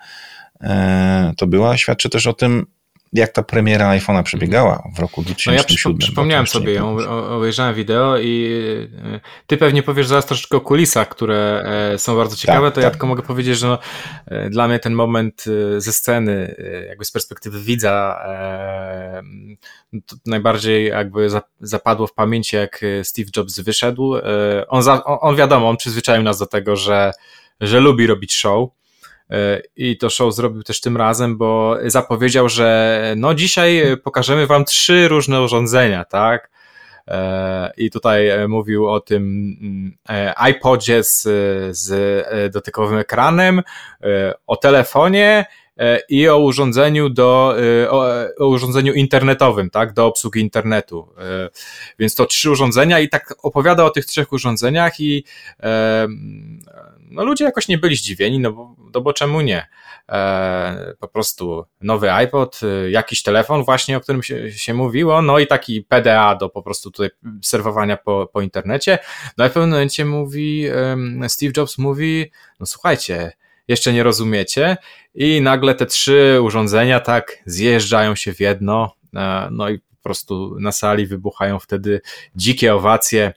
[1.36, 2.66] to była, świadczy też o tym,
[3.12, 5.92] jak ta premiera iPhone'a przebiegała w roku 2007.
[5.92, 8.52] No ja przypomniałem sobie ją, obejrzałem wideo i
[9.04, 12.80] e, ty pewnie powiesz zaraz troszeczkę o kulisach, które e, są bardzo ciekawe, tak, to
[12.80, 12.84] tak.
[12.84, 13.78] ja tylko mogę powiedzieć, że no,
[14.26, 15.44] e, dla mnie ten moment
[15.78, 16.54] ze sceny,
[16.88, 18.20] jakby z perspektywy widza,
[20.26, 21.28] najbardziej jakby
[21.60, 24.14] zapadło w pamięci, jak Steve Jobs wyszedł.
[24.68, 27.12] On, za, on wiadomo, on przyzwyczaił nas do tego, że,
[27.60, 28.70] że lubi robić show,
[29.76, 35.08] i to show zrobił też tym razem, bo zapowiedział, że no dzisiaj pokażemy wam trzy
[35.08, 36.50] różne urządzenia, tak?
[37.76, 39.22] I tutaj mówił o tym
[39.60, 41.22] mm, iPodzie z,
[41.78, 43.62] z dotykowym ekranem,
[44.46, 45.46] o telefonie
[46.08, 47.56] i o urządzeniu do,
[47.90, 48.04] o,
[48.38, 51.08] o, urządzeniu internetowym, tak, do obsługi internetu.
[51.98, 55.24] Więc to trzy urządzenia i tak opowiada o tych trzech urządzeniach i
[57.10, 59.66] no ludzie jakoś nie byli zdziwieni, no bo, no bo czemu nie?
[60.08, 65.38] E, po prostu nowy iPod, e, jakiś telefon właśnie, o którym się, się mówiło, no
[65.38, 67.10] i taki PDA do po prostu tutaj
[67.42, 68.98] serwowania po, po internecie.
[69.38, 70.66] No i w pewnym momencie mówi,
[71.28, 73.32] Steve Jobs mówi, no słuchajcie,
[73.70, 74.76] jeszcze nie rozumiecie
[75.14, 80.56] i nagle te trzy urządzenia tak zjeżdżają się w jedno, e, no i po prostu
[80.60, 82.00] na sali wybuchają wtedy
[82.34, 83.32] dzikie owacje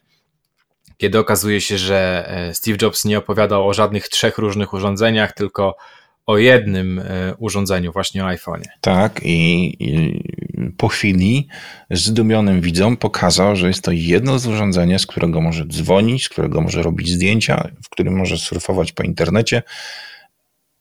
[1.03, 5.75] kiedy okazuje się, że e, Steve Jobs nie opowiadał o żadnych trzech różnych urządzeniach, tylko
[6.25, 8.67] o jednym e, urządzeniu, właśnie o iPhone'ie.
[8.81, 10.23] Tak, i, i,
[10.77, 11.47] po chwili
[11.91, 16.61] zdumionym widzom pokazał, że jest to jedno z urządzenia, z którego może dzwonić, z którego
[16.61, 19.63] może robić zdjęcia, w którym może surfować po internecie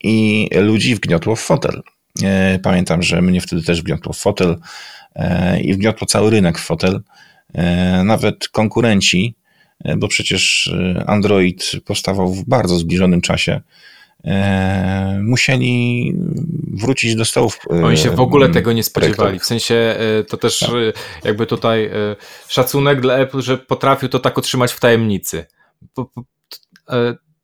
[0.05, 1.83] i ludzi wgniotło w fotel.
[2.23, 4.57] E, pamiętam, że mnie wtedy też wgniotło w fotel
[5.63, 7.01] i wgniotło cały rynek w fotel.
[8.05, 9.37] Nawet konkurenci
[9.97, 13.61] bo przecież e, Android powstawał w bardzo zbliżonym czasie.
[14.25, 16.14] E, musieli
[16.73, 17.59] wrócić do stołów.
[17.85, 19.38] Oni się w ogóle tego nie spodziewali.
[19.38, 19.97] W sensie
[20.29, 20.71] to też tak.
[21.25, 21.90] jakby tutaj
[22.49, 25.47] szacunek dla Apple, że potrafił to tak utrzymać w tajemnicy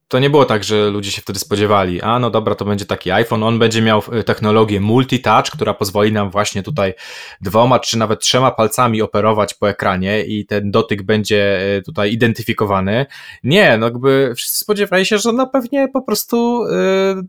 [0.09, 3.11] to nie było tak, że ludzie się wtedy spodziewali, a no dobra, to będzie taki
[3.11, 6.94] iPhone, on będzie miał e, technologię multi-touch, która pozwoli nam właśnie tutaj
[7.40, 13.07] dwoma, czy nawet trzema palcami operować po ekranie i ten dotyk będzie e, tutaj identyfikowany.
[13.44, 17.23] Nie, no jakby wszyscy spodziewali się, że no pewnie po prostu yy,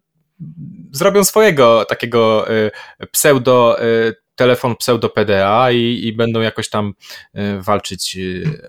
[0.91, 2.45] zrobią swojego takiego
[2.99, 6.93] yy, pseudo yy, telefon pseudo PDA i, i będą jakoś tam
[7.59, 8.17] walczyć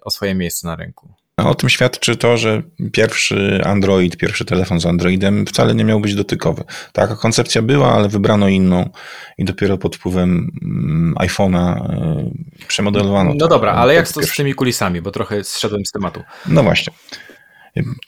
[0.03, 1.19] o swoje miejsce na rynku.
[1.44, 6.00] No, o tym świadczy to, że pierwszy Android, pierwszy telefon z Androidem wcale nie miał
[6.00, 6.64] być dotykowy.
[6.92, 8.90] Taka koncepcja była, ale wybrano inną
[9.38, 12.31] i dopiero pod wpływem mm, iPhone'a e,
[12.68, 13.35] przemodelowano.
[13.37, 16.22] No dobra, ale jak to z tymi kulisami, bo trochę zszedłem z tematu.
[16.48, 16.92] No właśnie.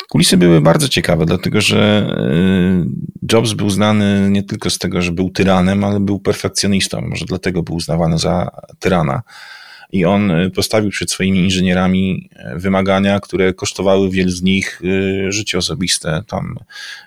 [0.08, 5.12] Kulisy były bardzo ciekawe, dlatego że e, Jobs był znany nie tylko z tego, że
[5.12, 7.00] był tyranem, ale był perfekcjonistą.
[7.00, 9.22] Może dlatego był uznawany za tyrana
[9.92, 15.32] i on y, postawił przed swoimi inżynierami y, wymagania, które kosztowały wielu z nich y,
[15.32, 16.22] życie osobiste.
[16.26, 16.56] Tam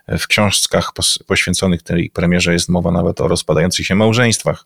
[0.07, 0.91] w książkach
[1.27, 4.65] poświęconych tej premierze jest mowa nawet o rozpadających się małżeństwach.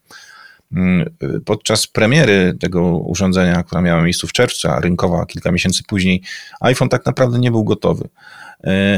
[0.73, 1.09] Mm,
[1.45, 6.21] podczas premiery tego urządzenia, która miała miejsce w czerwcu, a rynkowa kilka miesięcy później,
[6.61, 8.09] iPhone tak naprawdę nie był gotowy.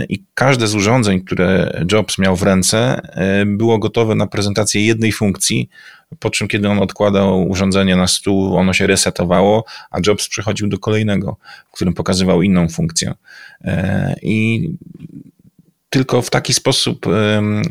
[0.09, 3.01] I każde z urządzeń, które Jobs miał w ręce,
[3.45, 5.69] było gotowe na prezentację jednej funkcji,
[6.19, 10.79] po czym kiedy on odkładał urządzenie na stół, ono się resetowało, a Jobs przechodził do
[10.79, 11.37] kolejnego,
[11.69, 13.13] w którym pokazywał inną funkcję.
[13.61, 14.69] E, I
[15.89, 17.05] tylko w taki sposób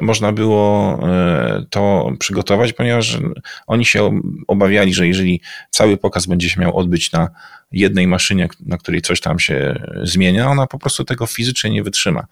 [0.03, 3.19] można było e, to przygotować, ponieważ
[3.67, 7.29] oni się obawiali, że jeżeli cały pokaz będzie się miał odbyć na
[7.73, 12.27] jednej maszynie, na której coś tam się zmienia, ona po prostu tego fizycznie nie wytrzyma.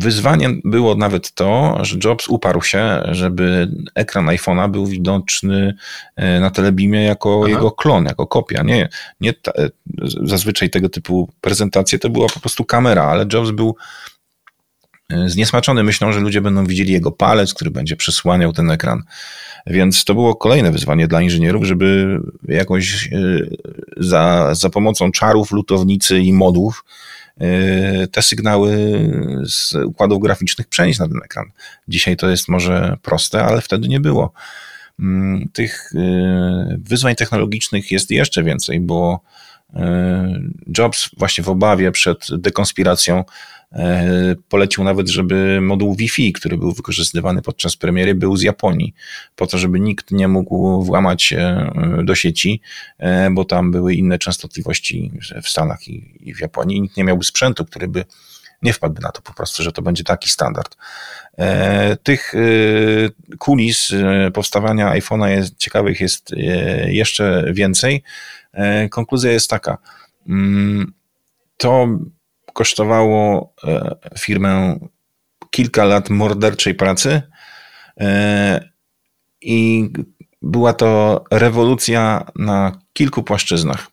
[0.00, 5.74] Wyzwaniem było nawet to, że Jobs uparł się, żeby ekran iPhone'a był widoczny
[6.16, 7.50] e, na telebimie jako Aha.
[7.50, 8.62] jego klon, jako kopia.
[8.62, 8.88] Nie,
[9.20, 9.70] nie ta, e,
[10.22, 13.76] zazwyczaj tego typu prezentacje to była po prostu kamera, ale Jobs był
[15.10, 19.02] e, zniesmaczony myślą, że ludzie będą widzieli jego palec, który będzie przesłaniał ten ekran.
[19.66, 23.10] Więc to było kolejne wyzwanie dla inżynierów, żeby jakoś
[23.96, 26.84] za, za pomocą czarów, lutownicy i modów
[28.12, 28.76] te sygnały
[29.44, 31.46] z układów graficznych przenieść na ten ekran.
[31.88, 34.32] Dzisiaj to jest może proste, ale wtedy nie było.
[35.00, 35.98] Mm, tych y,
[36.78, 39.20] wyzwań technologicznych jest jeszcze więcej, bo
[39.70, 39.78] y,
[40.78, 43.24] Jobs właśnie w obawie przed dekonspiracją
[44.48, 48.94] polecił nawet, żeby moduł Wi-Fi, który był wykorzystywany podczas premiery, był z Japonii,
[49.36, 51.70] po to, żeby nikt nie mógł włamać się
[52.04, 52.60] do sieci,
[52.98, 56.80] e, bo tam były inne częstotliwości w Stanach i w Japonii.
[56.80, 58.04] Nikt nie miałby sprzętu, który by
[58.62, 60.76] nie wpadłby na to po prostu, że to będzie taki standard.
[62.02, 62.32] Tych
[63.38, 63.90] kulis
[64.34, 66.30] powstawania iPhone'a jest, ciekawych jest
[66.86, 68.02] jeszcze więcej.
[68.90, 69.78] Konkluzja jest taka.
[70.28, 70.92] Mm,
[71.56, 71.88] to
[72.52, 73.54] kosztowało
[74.18, 74.78] firmę
[75.50, 77.22] kilka lat morderczej pracy
[79.40, 79.90] i
[80.42, 83.86] była to rewolucja na kilku płaszczyznach.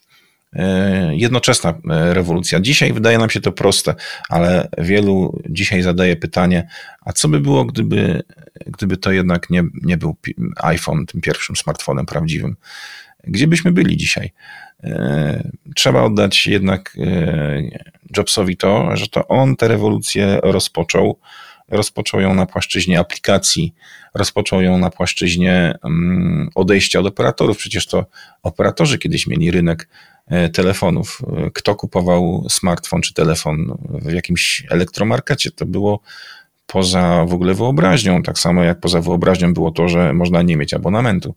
[0.54, 2.60] E, jednoczesna e, rewolucja.
[2.60, 3.96] Dzisiaj wydaje nam się to proste,
[4.30, 6.68] ale wielu dzisiaj zadaje pytanie,
[7.02, 8.24] a co by było, gdyby,
[8.66, 10.16] gdyby to jednak nie, nie był
[10.56, 12.56] iPhone tym pierwszym smartfonem prawdziwym?
[13.24, 14.34] Gdzie byśmy byli dzisiaj?
[14.84, 16.98] E, trzeba oddać jednak
[18.18, 21.20] Jobsowi to, że to on tę rewolucję rozpoczął
[21.70, 23.74] rozpoczął ją na płaszczyźnie aplikacji,
[24.14, 27.58] rozpoczął ją na płaszczyźnie mm, odejścia od operatorów.
[27.58, 28.06] Przecież to
[28.44, 29.90] operatorzy kiedyś mieli rynek
[30.28, 31.22] e, telefonów.
[31.54, 36.00] Kto kupował smartfon czy telefon w jakimś elektromarkecie, to było
[36.68, 38.24] poza w ogóle wyobraźnią.
[38.24, 41.36] Tak samo jak poza wyobraźnią było to, że można nie mieć abonamentu.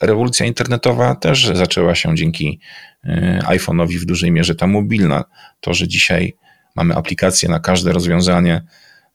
[0.00, 2.60] Rewolucja internetowa też zaczęła się dzięki
[3.04, 5.24] e, iPhone'owi w dużej mierze, ta mobilna.
[5.60, 6.36] To, że dzisiaj
[6.76, 8.62] mamy aplikacje na każde rozwiązanie,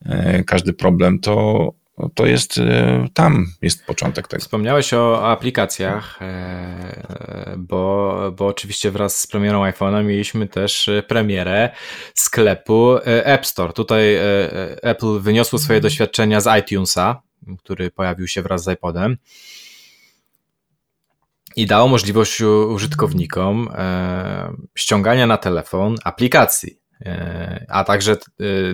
[0.05, 1.73] e, każdy problem, to,
[2.13, 4.41] to jest e, tam jest początek tego.
[4.41, 6.19] Wspomniałeś o aplikacjach,
[7.57, 11.69] bo, bo oczywiście wraz z premierą iPhone'a mieliśmy też premierę
[12.13, 13.73] sklepu App Store.
[13.73, 14.17] Tutaj
[14.81, 17.21] Apple wyniosło swoje doświadczenia z iTunesa,
[17.59, 19.17] który pojawił się wraz z iPodem
[21.55, 23.69] i dało możliwość użytkownikom
[24.75, 26.85] ściągania na telefon aplikacji.
[27.01, 28.17] E, a także e,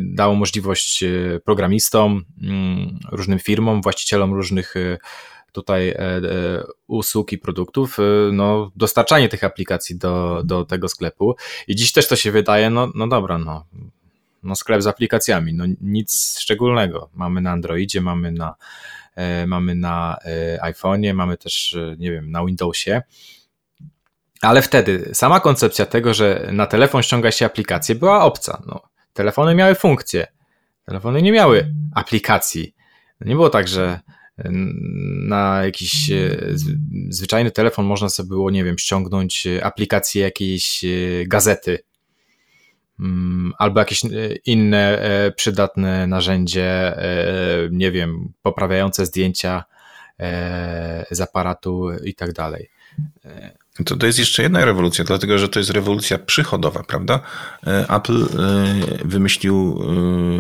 [0.02, 4.74] dało możliwość e, programistom, mm, różnym firmom, właścicielom różnych
[5.52, 5.96] tutaj
[6.88, 7.98] usług i produktów,
[8.32, 11.36] no, dostarczanie tych aplikacji do, do tego sklepu.
[11.68, 13.66] I dziś też to się wydaje, no, no dobra, no,
[14.44, 17.10] no sklep z aplikacjami, no nic szczególnego.
[17.14, 18.56] Mamy na Androidzie, mamy na,
[19.48, 20.18] mamy na
[20.62, 23.02] iPhone'ie, mamy też, nie wiem, na Windowsie.
[24.42, 28.64] Ale wtedy sama koncepcja tego, że na telefon ściąga się aplikację, była obca.
[28.68, 28.82] No,
[29.14, 30.28] telefony miały funkcje,
[30.86, 32.76] telefony nie miały aplikacji.
[33.22, 34.00] Nie było tak, że
[35.28, 36.38] na jakiś e,
[37.10, 40.88] zwyczajny telefon można sobie było, nie wiem, ściągnąć aplikację jakiejś e,
[41.28, 41.80] gazety
[43.58, 44.10] albo jakieś e,
[44.46, 45.00] inne
[45.36, 46.98] przydatne narzędzie,
[47.72, 49.64] nie wiem, poprawiające zdjęcia
[51.12, 52.70] z aparatu i tak dalej.
[53.86, 57.20] To, to jest jeszcze jedna rewolucja, dlatego że to jest rewolucja przychodowa, prawda?
[57.68, 58.28] E, Apple e,
[59.06, 59.84] wymyślił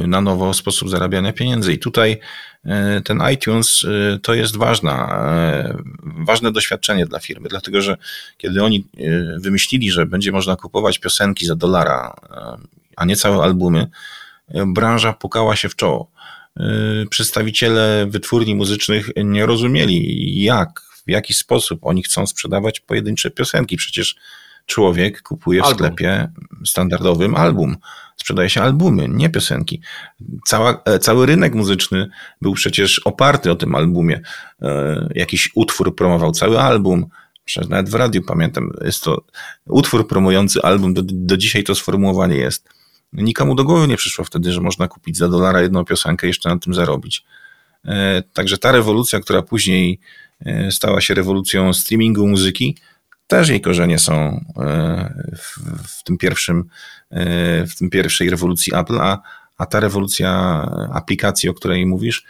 [0.03, 2.19] e, na nowo sposób zarabiania pieniędzy i tutaj
[3.03, 3.85] ten iTunes
[4.21, 5.23] to jest ważna,
[6.03, 7.97] ważne doświadczenie dla firmy, dlatego że
[8.37, 8.87] kiedy oni
[9.37, 12.13] wymyślili, że będzie można kupować piosenki za dolara,
[12.95, 13.87] a nie całe albumy,
[14.67, 16.11] branża pukała się w czoło.
[17.09, 23.77] Przedstawiciele wytwórni muzycznych nie rozumieli, jak w jaki sposób oni chcą sprzedawać pojedyncze piosenki.
[23.77, 24.15] Przecież
[24.65, 25.77] człowiek kupuje w album.
[25.77, 26.27] sklepie
[26.65, 27.77] standardowym album.
[28.17, 29.81] Sprzedaje się albumy, nie piosenki.
[30.45, 32.09] Cała, e, cały rynek muzyczny
[32.41, 34.21] był przecież oparty o tym albumie.
[34.61, 37.05] E, jakiś utwór promował cały album.
[37.45, 39.25] Przecież nawet w radiu pamiętam, jest to
[39.65, 42.69] utwór promujący album, do, do dzisiaj to sformułowanie jest.
[43.13, 46.49] Nikomu do głowy nie przyszło wtedy, że można kupić za dolara jedną piosenkę i jeszcze
[46.49, 47.25] na tym zarobić.
[47.85, 49.99] E, także ta rewolucja, która później
[50.69, 52.77] stała się rewolucją streamingu muzyki,
[53.27, 54.13] też jej korzenie są
[54.57, 55.59] e, w,
[55.99, 56.63] w tym pierwszym,
[57.11, 59.21] e, w tym pierwszej rewolucji Apple, a,
[59.57, 60.31] a ta rewolucja
[60.93, 62.25] aplikacji, o której mówisz,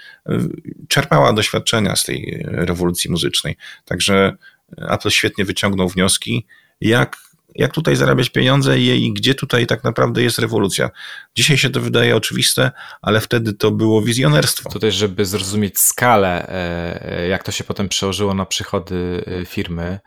[0.87, 3.57] czerpała doświadczenia z tej rewolucji muzycznej.
[3.85, 4.35] Także
[4.77, 6.45] Apple świetnie wyciągnął wnioski,
[6.81, 7.17] jak
[7.55, 10.89] jak tutaj zarabiać pieniądze i gdzie tutaj tak naprawdę jest rewolucja.
[11.35, 12.71] Dzisiaj się to wydaje oczywiste,
[13.01, 14.79] ale wtedy to było wizjonerstwo.
[14.79, 19.99] Też, żeby zrozumieć skalę, e, jak to się potem przełożyło na przychody e, firmy,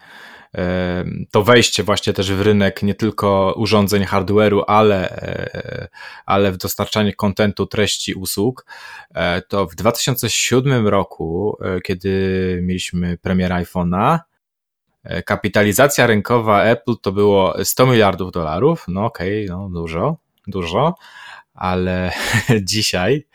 [0.55, 5.21] e, to wejście właśnie też w rynek nie tylko urządzeń, hardware'u, ale,
[6.27, 8.67] ale w dostarczanie kontentu, treści, usług,
[9.49, 14.34] to w 2007 roku, kiedy mieliśmy premierę iPhone'a, E,
[15.25, 18.85] kapitalizacja rynkowa Apple to było 100 miliardów dolarów.
[18.89, 20.95] No okej, okay, no dużo, dużo,
[21.55, 22.13] ale
[22.63, 23.27] dzisiaj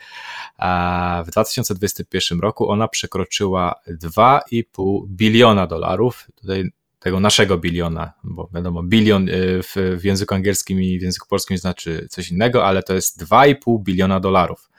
[1.26, 6.26] w 2021 roku ona przekroczyła 2,5 biliona dolarów.
[6.34, 11.28] Tutaj tego naszego biliona, bo wiadomo, bilion e, w, w języku angielskim i w języku
[11.28, 14.70] polskim znaczy coś innego, ale to jest 2,5 biliona dolarów.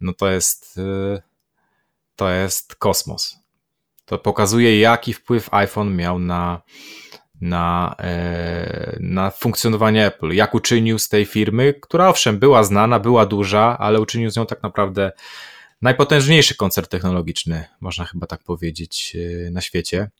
[0.00, 1.22] No to jest, e,
[2.16, 3.43] to jest kosmos
[4.04, 6.62] to pokazuje, jaki wpływ iPhone miał na,
[7.40, 10.30] na, e, na funkcjonowanie Apple.
[10.32, 14.46] Jak uczynił z tej firmy, która owszem była znana, była duża, ale uczynił z nią
[14.46, 15.12] tak naprawdę
[15.82, 20.10] najpotężniejszy koncert technologiczny, można chyba tak powiedzieć, e, na świecie.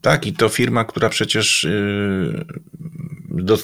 [0.00, 2.44] Tak, i to firma, która przecież y,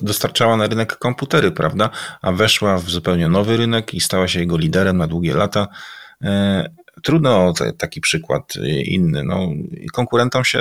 [0.03, 1.91] dostarczała na rynek komputery, prawda?
[2.22, 5.68] A weszła w zupełnie nowy rynek i stała się jego liderem na długie lata.
[6.99, 9.24] E, trudno taki przykład inny.
[9.24, 9.49] No,
[9.93, 10.59] konkurentom się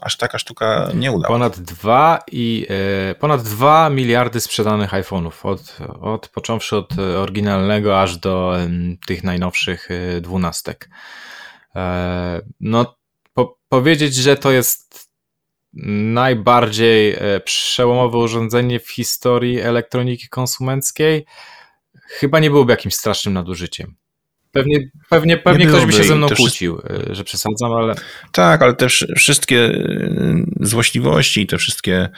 [0.00, 1.28] aż taka sztuka nie uda.
[1.28, 2.66] Ponad 2 i
[3.10, 8.56] e, ponad 2 miliardy sprzedanych iPhone'ów od, od począwszy od oryginalnego aż do
[9.06, 10.90] tych najnowszych e, dwunastek.
[12.60, 12.96] No
[13.34, 15.10] po, powiedzieć, że to jest
[15.72, 21.26] najbardziej e, przełomowe urządzenie w historii elektroniki konsumenckiej,
[22.06, 23.96] chyba nie byłoby jakimś strasznym nadużyciem.
[24.52, 27.14] Pewnie, pewnie, pewnie ktoś by się ze mną kłócił, wszystkie...
[27.14, 27.94] że przesadzam, ale.
[28.32, 28.86] Tak, ale te
[29.16, 29.84] wszystkie
[30.60, 32.08] złośliwości i te wszystkie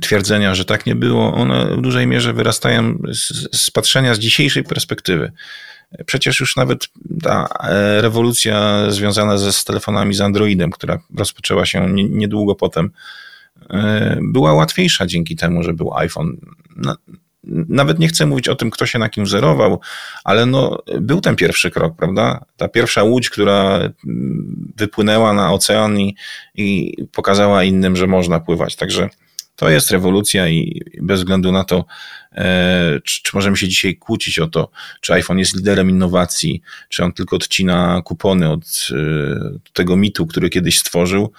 [0.00, 4.64] twierdzenia, że tak nie było, one w dużej mierze wyrastają z, z patrzenia z dzisiejszej
[4.64, 5.32] perspektywy.
[6.06, 6.88] Przecież już nawet
[7.22, 12.90] ta e, rewolucja związana ze z telefonami z Androidem, która rozpoczęła się niedługo potem,
[13.70, 16.36] e, była łatwiejsza dzięki temu, że był iPhone.
[17.68, 19.80] Nawet nie chcę mówić o tym, kto się na kim wzorował,
[20.24, 22.44] ale no, był ten pierwszy krok, prawda?
[22.56, 26.16] Ta pierwsza łódź, która mm, wypłynęła na ocean i,
[26.54, 28.76] i pokazała innym, że można pływać.
[28.76, 29.08] Także
[29.56, 31.84] to jest rewolucja i bez względu na to,
[32.32, 34.70] e, czy, czy, możemy się dzisiaj kłócić o to,
[35.00, 38.94] czy iPhone jest liderem innowacji, czy on tylko odcina kupony od e,
[39.72, 41.32] tego mitu, który kiedyś stworzył,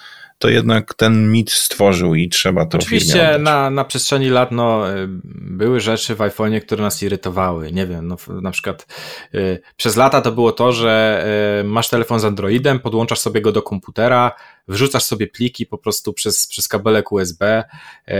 [0.44, 5.08] to jednak ten mit stworzył i trzeba to Oczywiście na, na przestrzeni lat no, y,
[5.34, 7.72] były rzeczy w iPhone'ie, które nas irytowały.
[7.72, 8.88] Nie wiem, no, na przykład
[9.36, 11.26] y, przez lata to było to, że
[11.62, 14.32] y, masz telefon z Androidem, podłączasz sobie go do komputera,
[14.68, 17.64] wrzucasz sobie pliki po prostu przez, przez kabelek USB
[18.08, 18.14] y,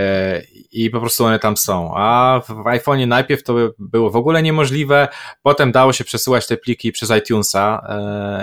[0.72, 1.94] i po prostu one tam są.
[1.96, 5.08] A w iPhone'ie najpierw to było w ogóle niemożliwe,
[5.42, 7.88] potem dało się przesyłać te pliki przez iTunesa,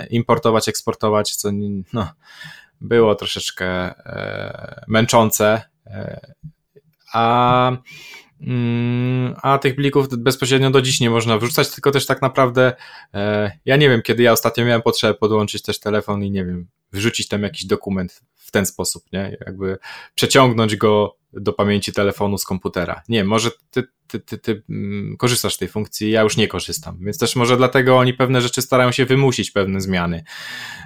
[0.03, 1.49] y, importować, eksportować, co
[1.93, 2.07] no
[2.81, 6.33] było troszeczkę e, męczące, e,
[7.13, 7.71] a,
[8.41, 12.73] mm, a tych plików bezpośrednio do dziś nie można wrzucać, tylko też tak naprawdę
[13.13, 16.67] e, ja nie wiem, kiedy ja ostatnio miałem potrzebę podłączyć też telefon i nie wiem,
[16.91, 18.21] wrzucić tam jakiś dokument
[18.51, 19.37] w ten sposób, nie?
[19.45, 19.77] Jakby
[20.15, 23.01] przeciągnąć go do pamięci telefonu z komputera.
[23.09, 26.97] Nie, może ty, ty, ty, ty mm, korzystasz z tej funkcji, ja już nie korzystam,
[27.01, 30.23] więc też może dlatego oni pewne rzeczy starają się wymusić, pewne zmiany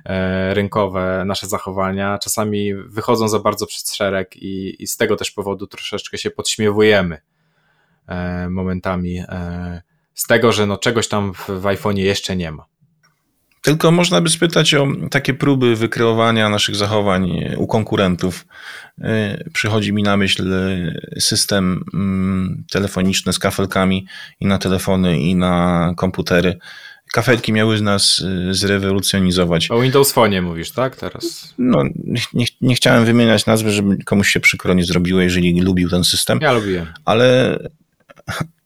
[0.06, 5.32] e, rynkowe, nasze zachowania, czasami wychodzą za bardzo przed szereg i, i z tego też
[5.32, 7.22] powodu troszeczkę się podśmiewujemy
[8.08, 9.82] e, momentami e,
[10.14, 12.66] z tego, że no czegoś tam w, w iPhone'ie jeszcze nie ma.
[13.66, 18.46] Tylko można by spytać o takie próby wykreowania naszych zachowań u konkurentów.
[19.00, 20.54] Y, przychodzi mi na myśl
[21.20, 24.08] system mm, telefoniczny z kafelkami
[24.40, 26.58] i na telefony, i na komputery.
[27.14, 29.72] Kafelki miały nas y, zrewolucjonizować.
[29.72, 30.96] O Windows Phone mówisz, tak?
[30.96, 31.54] Teraz.
[31.58, 31.84] No,
[32.34, 36.40] nie, nie chciałem wymieniać nazwy, żeby komuś się przykro nie zrobiło, jeżeli lubił ten system.
[36.42, 36.88] Ja lubiłem.
[37.06, 37.60] Ale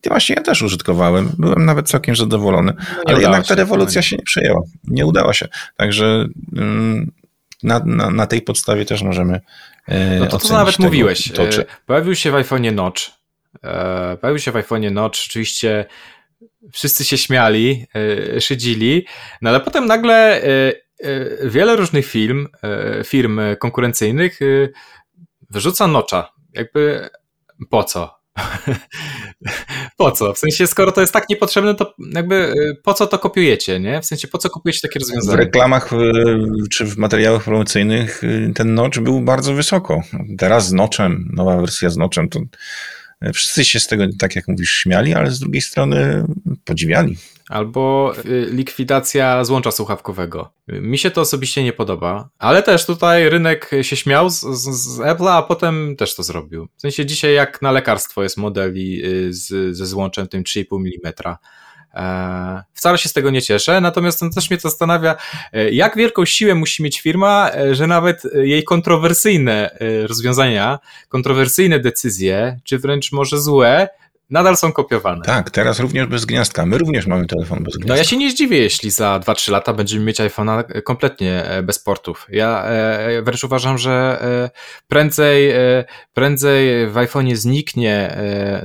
[0.07, 4.23] Właśnie ja też użytkowałem, byłem nawet całkiem zadowolony, no ale jednak ta rewolucja się nie
[4.23, 5.47] przejęła, nie udała się.
[5.75, 6.25] Także
[6.57, 7.11] mm,
[7.63, 9.41] na, na, na tej podstawie też możemy.
[9.87, 11.31] E, no to, co nawet mówiłeś.
[11.31, 11.61] To, czy...
[11.61, 13.01] E, pojawił się w iPhone'ie Notch.
[13.63, 15.85] E, pojawił się w iPhone'ie Notch, oczywiście
[16.71, 17.85] wszyscy się śmiali,
[18.39, 19.05] szydzili,
[19.41, 20.41] no ale potem nagle
[21.43, 22.47] wiele różnych firm,
[23.05, 24.39] firm konkurencyjnych
[25.49, 26.31] wyrzuca Notcha.
[26.53, 27.09] Jakby
[27.69, 28.18] po co?
[29.97, 30.33] po co?
[30.33, 34.01] W sensie, skoro to jest tak niepotrzebne, to jakby y, po co to kopiujecie, nie?
[34.01, 35.37] W sensie, po co kupujecie takie rozwiązania?
[35.37, 35.89] W reklamach
[36.71, 40.01] czy w materiałach promocyjnych y, ten notch był bardzo wysoko.
[40.37, 42.39] Teraz z notchem, nowa wersja z notchem, to
[43.33, 46.25] wszyscy się z tego, tak jak mówisz, śmiali, ale z drugiej strony
[46.65, 47.17] podziwiali.
[47.49, 50.51] Albo y, likwidacja złącza słuchawkowego.
[50.67, 55.29] Mi się to osobiście nie podoba, ale też tutaj rynek się śmiał z, z, Apple'a,
[55.29, 56.67] a potem też to zrobił.
[56.77, 61.35] W sensie dzisiaj jak na lekarstwo jest modeli y, z, ze złączem tym 3,5 mm.
[61.99, 65.15] E, wcale się z tego nie cieszę, natomiast też mnie zastanawia,
[65.53, 69.77] e, jak wielką siłę musi mieć firma, e, że nawet jej kontrowersyjne
[70.07, 70.79] rozwiązania,
[71.09, 73.89] kontrowersyjne decyzje, czy wręcz może złe,
[74.29, 75.21] nadal są kopiowane.
[75.25, 76.65] Tak, teraz również bez gniazdka.
[76.65, 77.93] My również mamy telefon bez gniazdka.
[77.93, 81.79] No ja się nie zdziwię, jeśli za 2-3 lata będziemy mieć iPhone'a kompletnie e, bez
[81.79, 82.27] portów.
[82.29, 84.49] Ja e, wręcz uważam, że e,
[84.87, 85.53] prędzej,
[86.13, 88.17] prędzej w iPhone'ie zniknie,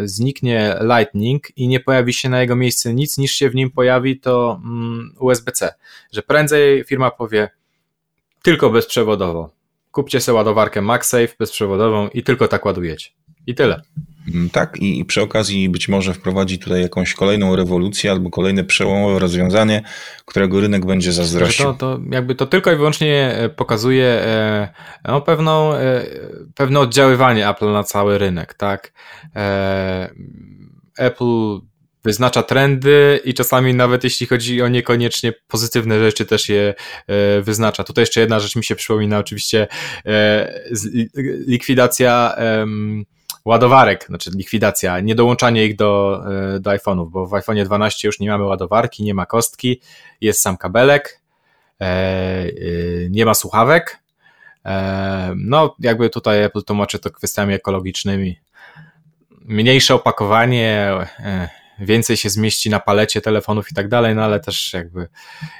[0.05, 4.21] zniknie Lightning i nie pojawi się na jego miejsce nic, niż się w nim pojawi
[4.21, 5.75] to mm, USB-C.
[6.13, 7.51] Że prędzej firma powie
[8.43, 9.51] tylko bezprzewodowo
[9.95, 13.11] kupcie sobie ładowarkę MagSafe bezprzewodową i tylko tak ładujecie.
[13.47, 13.81] I tyle.
[14.35, 19.19] Mm, tak, i przy okazji być może wprowadzi tutaj jakąś kolejną rewolucję albo kolejne przełomowe
[19.19, 19.83] rozwiązanie,
[20.25, 21.65] którego rynek będzie zazdrościł.
[21.67, 24.69] To, to jakby to tylko i wyłącznie e, pokazuje e,
[25.05, 26.07] no, pewną, e,
[26.55, 28.93] pewne oddziaływanie Apple na cały rynek, tak?
[30.99, 31.59] Apple
[32.05, 36.75] wyznacza trendy i czasami nawet jeśli chodzi o niekoniecznie pozytywne rzeczy też je
[37.43, 37.85] wyznacza.
[37.85, 39.67] Tutaj jeszcze jedna rzecz mi się przypomina, oczywiście
[41.47, 42.37] likwidacja
[43.45, 46.23] ładowarek, znaczy likwidacja, nie dołączanie ich do,
[46.55, 49.81] e, do iPhone'ów, bo w iPhone'ie 12 już nie mamy ładowarki, nie ma kostki,
[50.21, 51.21] jest sam kabelek,
[51.81, 52.51] e, e,
[53.11, 54.05] nie ma słuchawek.
[55.37, 58.39] No, jakby tutaj Apple tłumaczy to kwestiami ekologicznymi.
[59.31, 60.93] Mniejsze opakowanie,
[61.79, 65.09] więcej się zmieści na palecie telefonów i tak dalej, no ale też jakby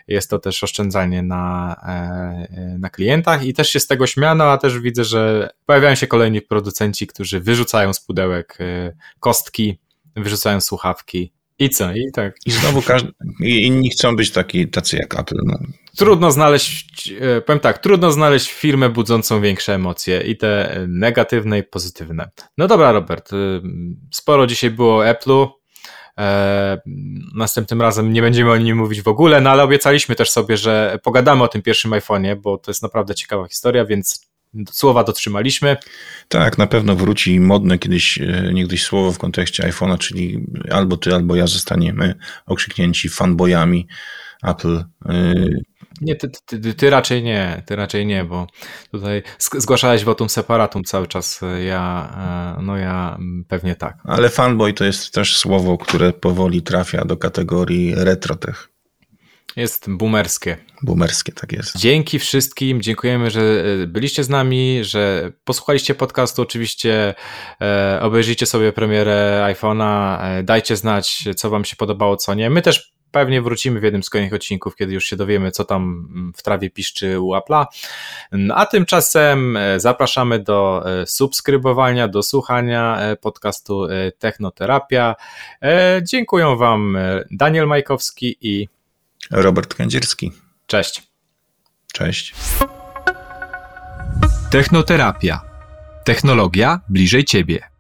[0.09, 4.59] jest to też oszczędzanie na, e, na klientach i też się z tego śmiano, a
[4.59, 9.79] też widzę, że pojawiają się kolejni producenci, którzy wyrzucają z pudełek e, kostki,
[10.17, 11.93] wyrzucają słuchawki i co?
[11.93, 12.37] I tak.
[12.47, 15.37] I znowu każdy, inni chcą być taki, tacy jak Apple.
[15.45, 15.59] No.
[15.97, 21.63] Trudno znaleźć, e, powiem tak, trudno znaleźć firmę budzącą większe emocje i te negatywne i
[21.63, 22.31] pozytywne.
[22.59, 23.31] No dobra, Robert,
[24.13, 25.49] sporo dzisiaj było o Apple'u.
[26.19, 26.79] E,
[27.35, 30.99] następnym razem nie będziemy o nim mówić w ogóle, no ale obiecaliśmy też sobie, że
[31.03, 34.35] pogadamy o tym pierwszym iPhone'ie, bo to jest naprawdę ciekawa historia, więc
[34.71, 35.77] słowa dotrzymaliśmy.
[36.29, 41.15] Tak, na pewno wróci modne kiedyś, e, niegdyś słowo w kontekście iPhone'a, czyli albo ty,
[41.15, 42.15] albo ja zostaniemy
[42.47, 43.87] okrzyknięci fanboyami
[44.43, 44.85] Apple.
[46.01, 48.47] E, nie, ty, ty, ty, raczej nie, ty raczej nie, bo
[48.91, 53.19] tutaj zgłaszałeś votum separatum cały czas, ja, e, no ja
[53.49, 53.97] pewnie tak.
[54.05, 58.75] Ale fanboy to jest też słowo, które powoli trafia do kategorii retrotech.
[59.57, 60.57] Jest boomerskie.
[60.83, 61.79] Boomerskie, tak jest.
[61.79, 66.43] Dzięki wszystkim, dziękujemy, że e, byliście z nami, że posłuchaliście podcastu.
[66.43, 67.15] Oczywiście
[67.61, 72.51] e, obejrzyjcie sobie premierę iPhone'a, e, dajcie znać, co Wam się podobało, co nie.
[72.51, 75.83] My też Pewnie wrócimy w jednym z kolejnych odcinków, kiedy już się dowiemy, co tam
[75.83, 77.65] mm, w trawie piszczy u Apple'a.
[78.55, 83.87] A tymczasem e, zapraszamy do e, subskrybowania, do słuchania e, podcastu
[84.19, 85.15] Technoterapia.
[86.03, 86.99] Dziękuję Wam
[87.31, 88.69] Daniel Majkowski i
[89.31, 90.33] Robert Kędzierski.
[90.67, 91.03] Cześć.
[91.93, 92.35] Cześć.
[94.51, 95.41] Technoterapia.
[96.05, 97.74] Technologia bliżej Ciebie.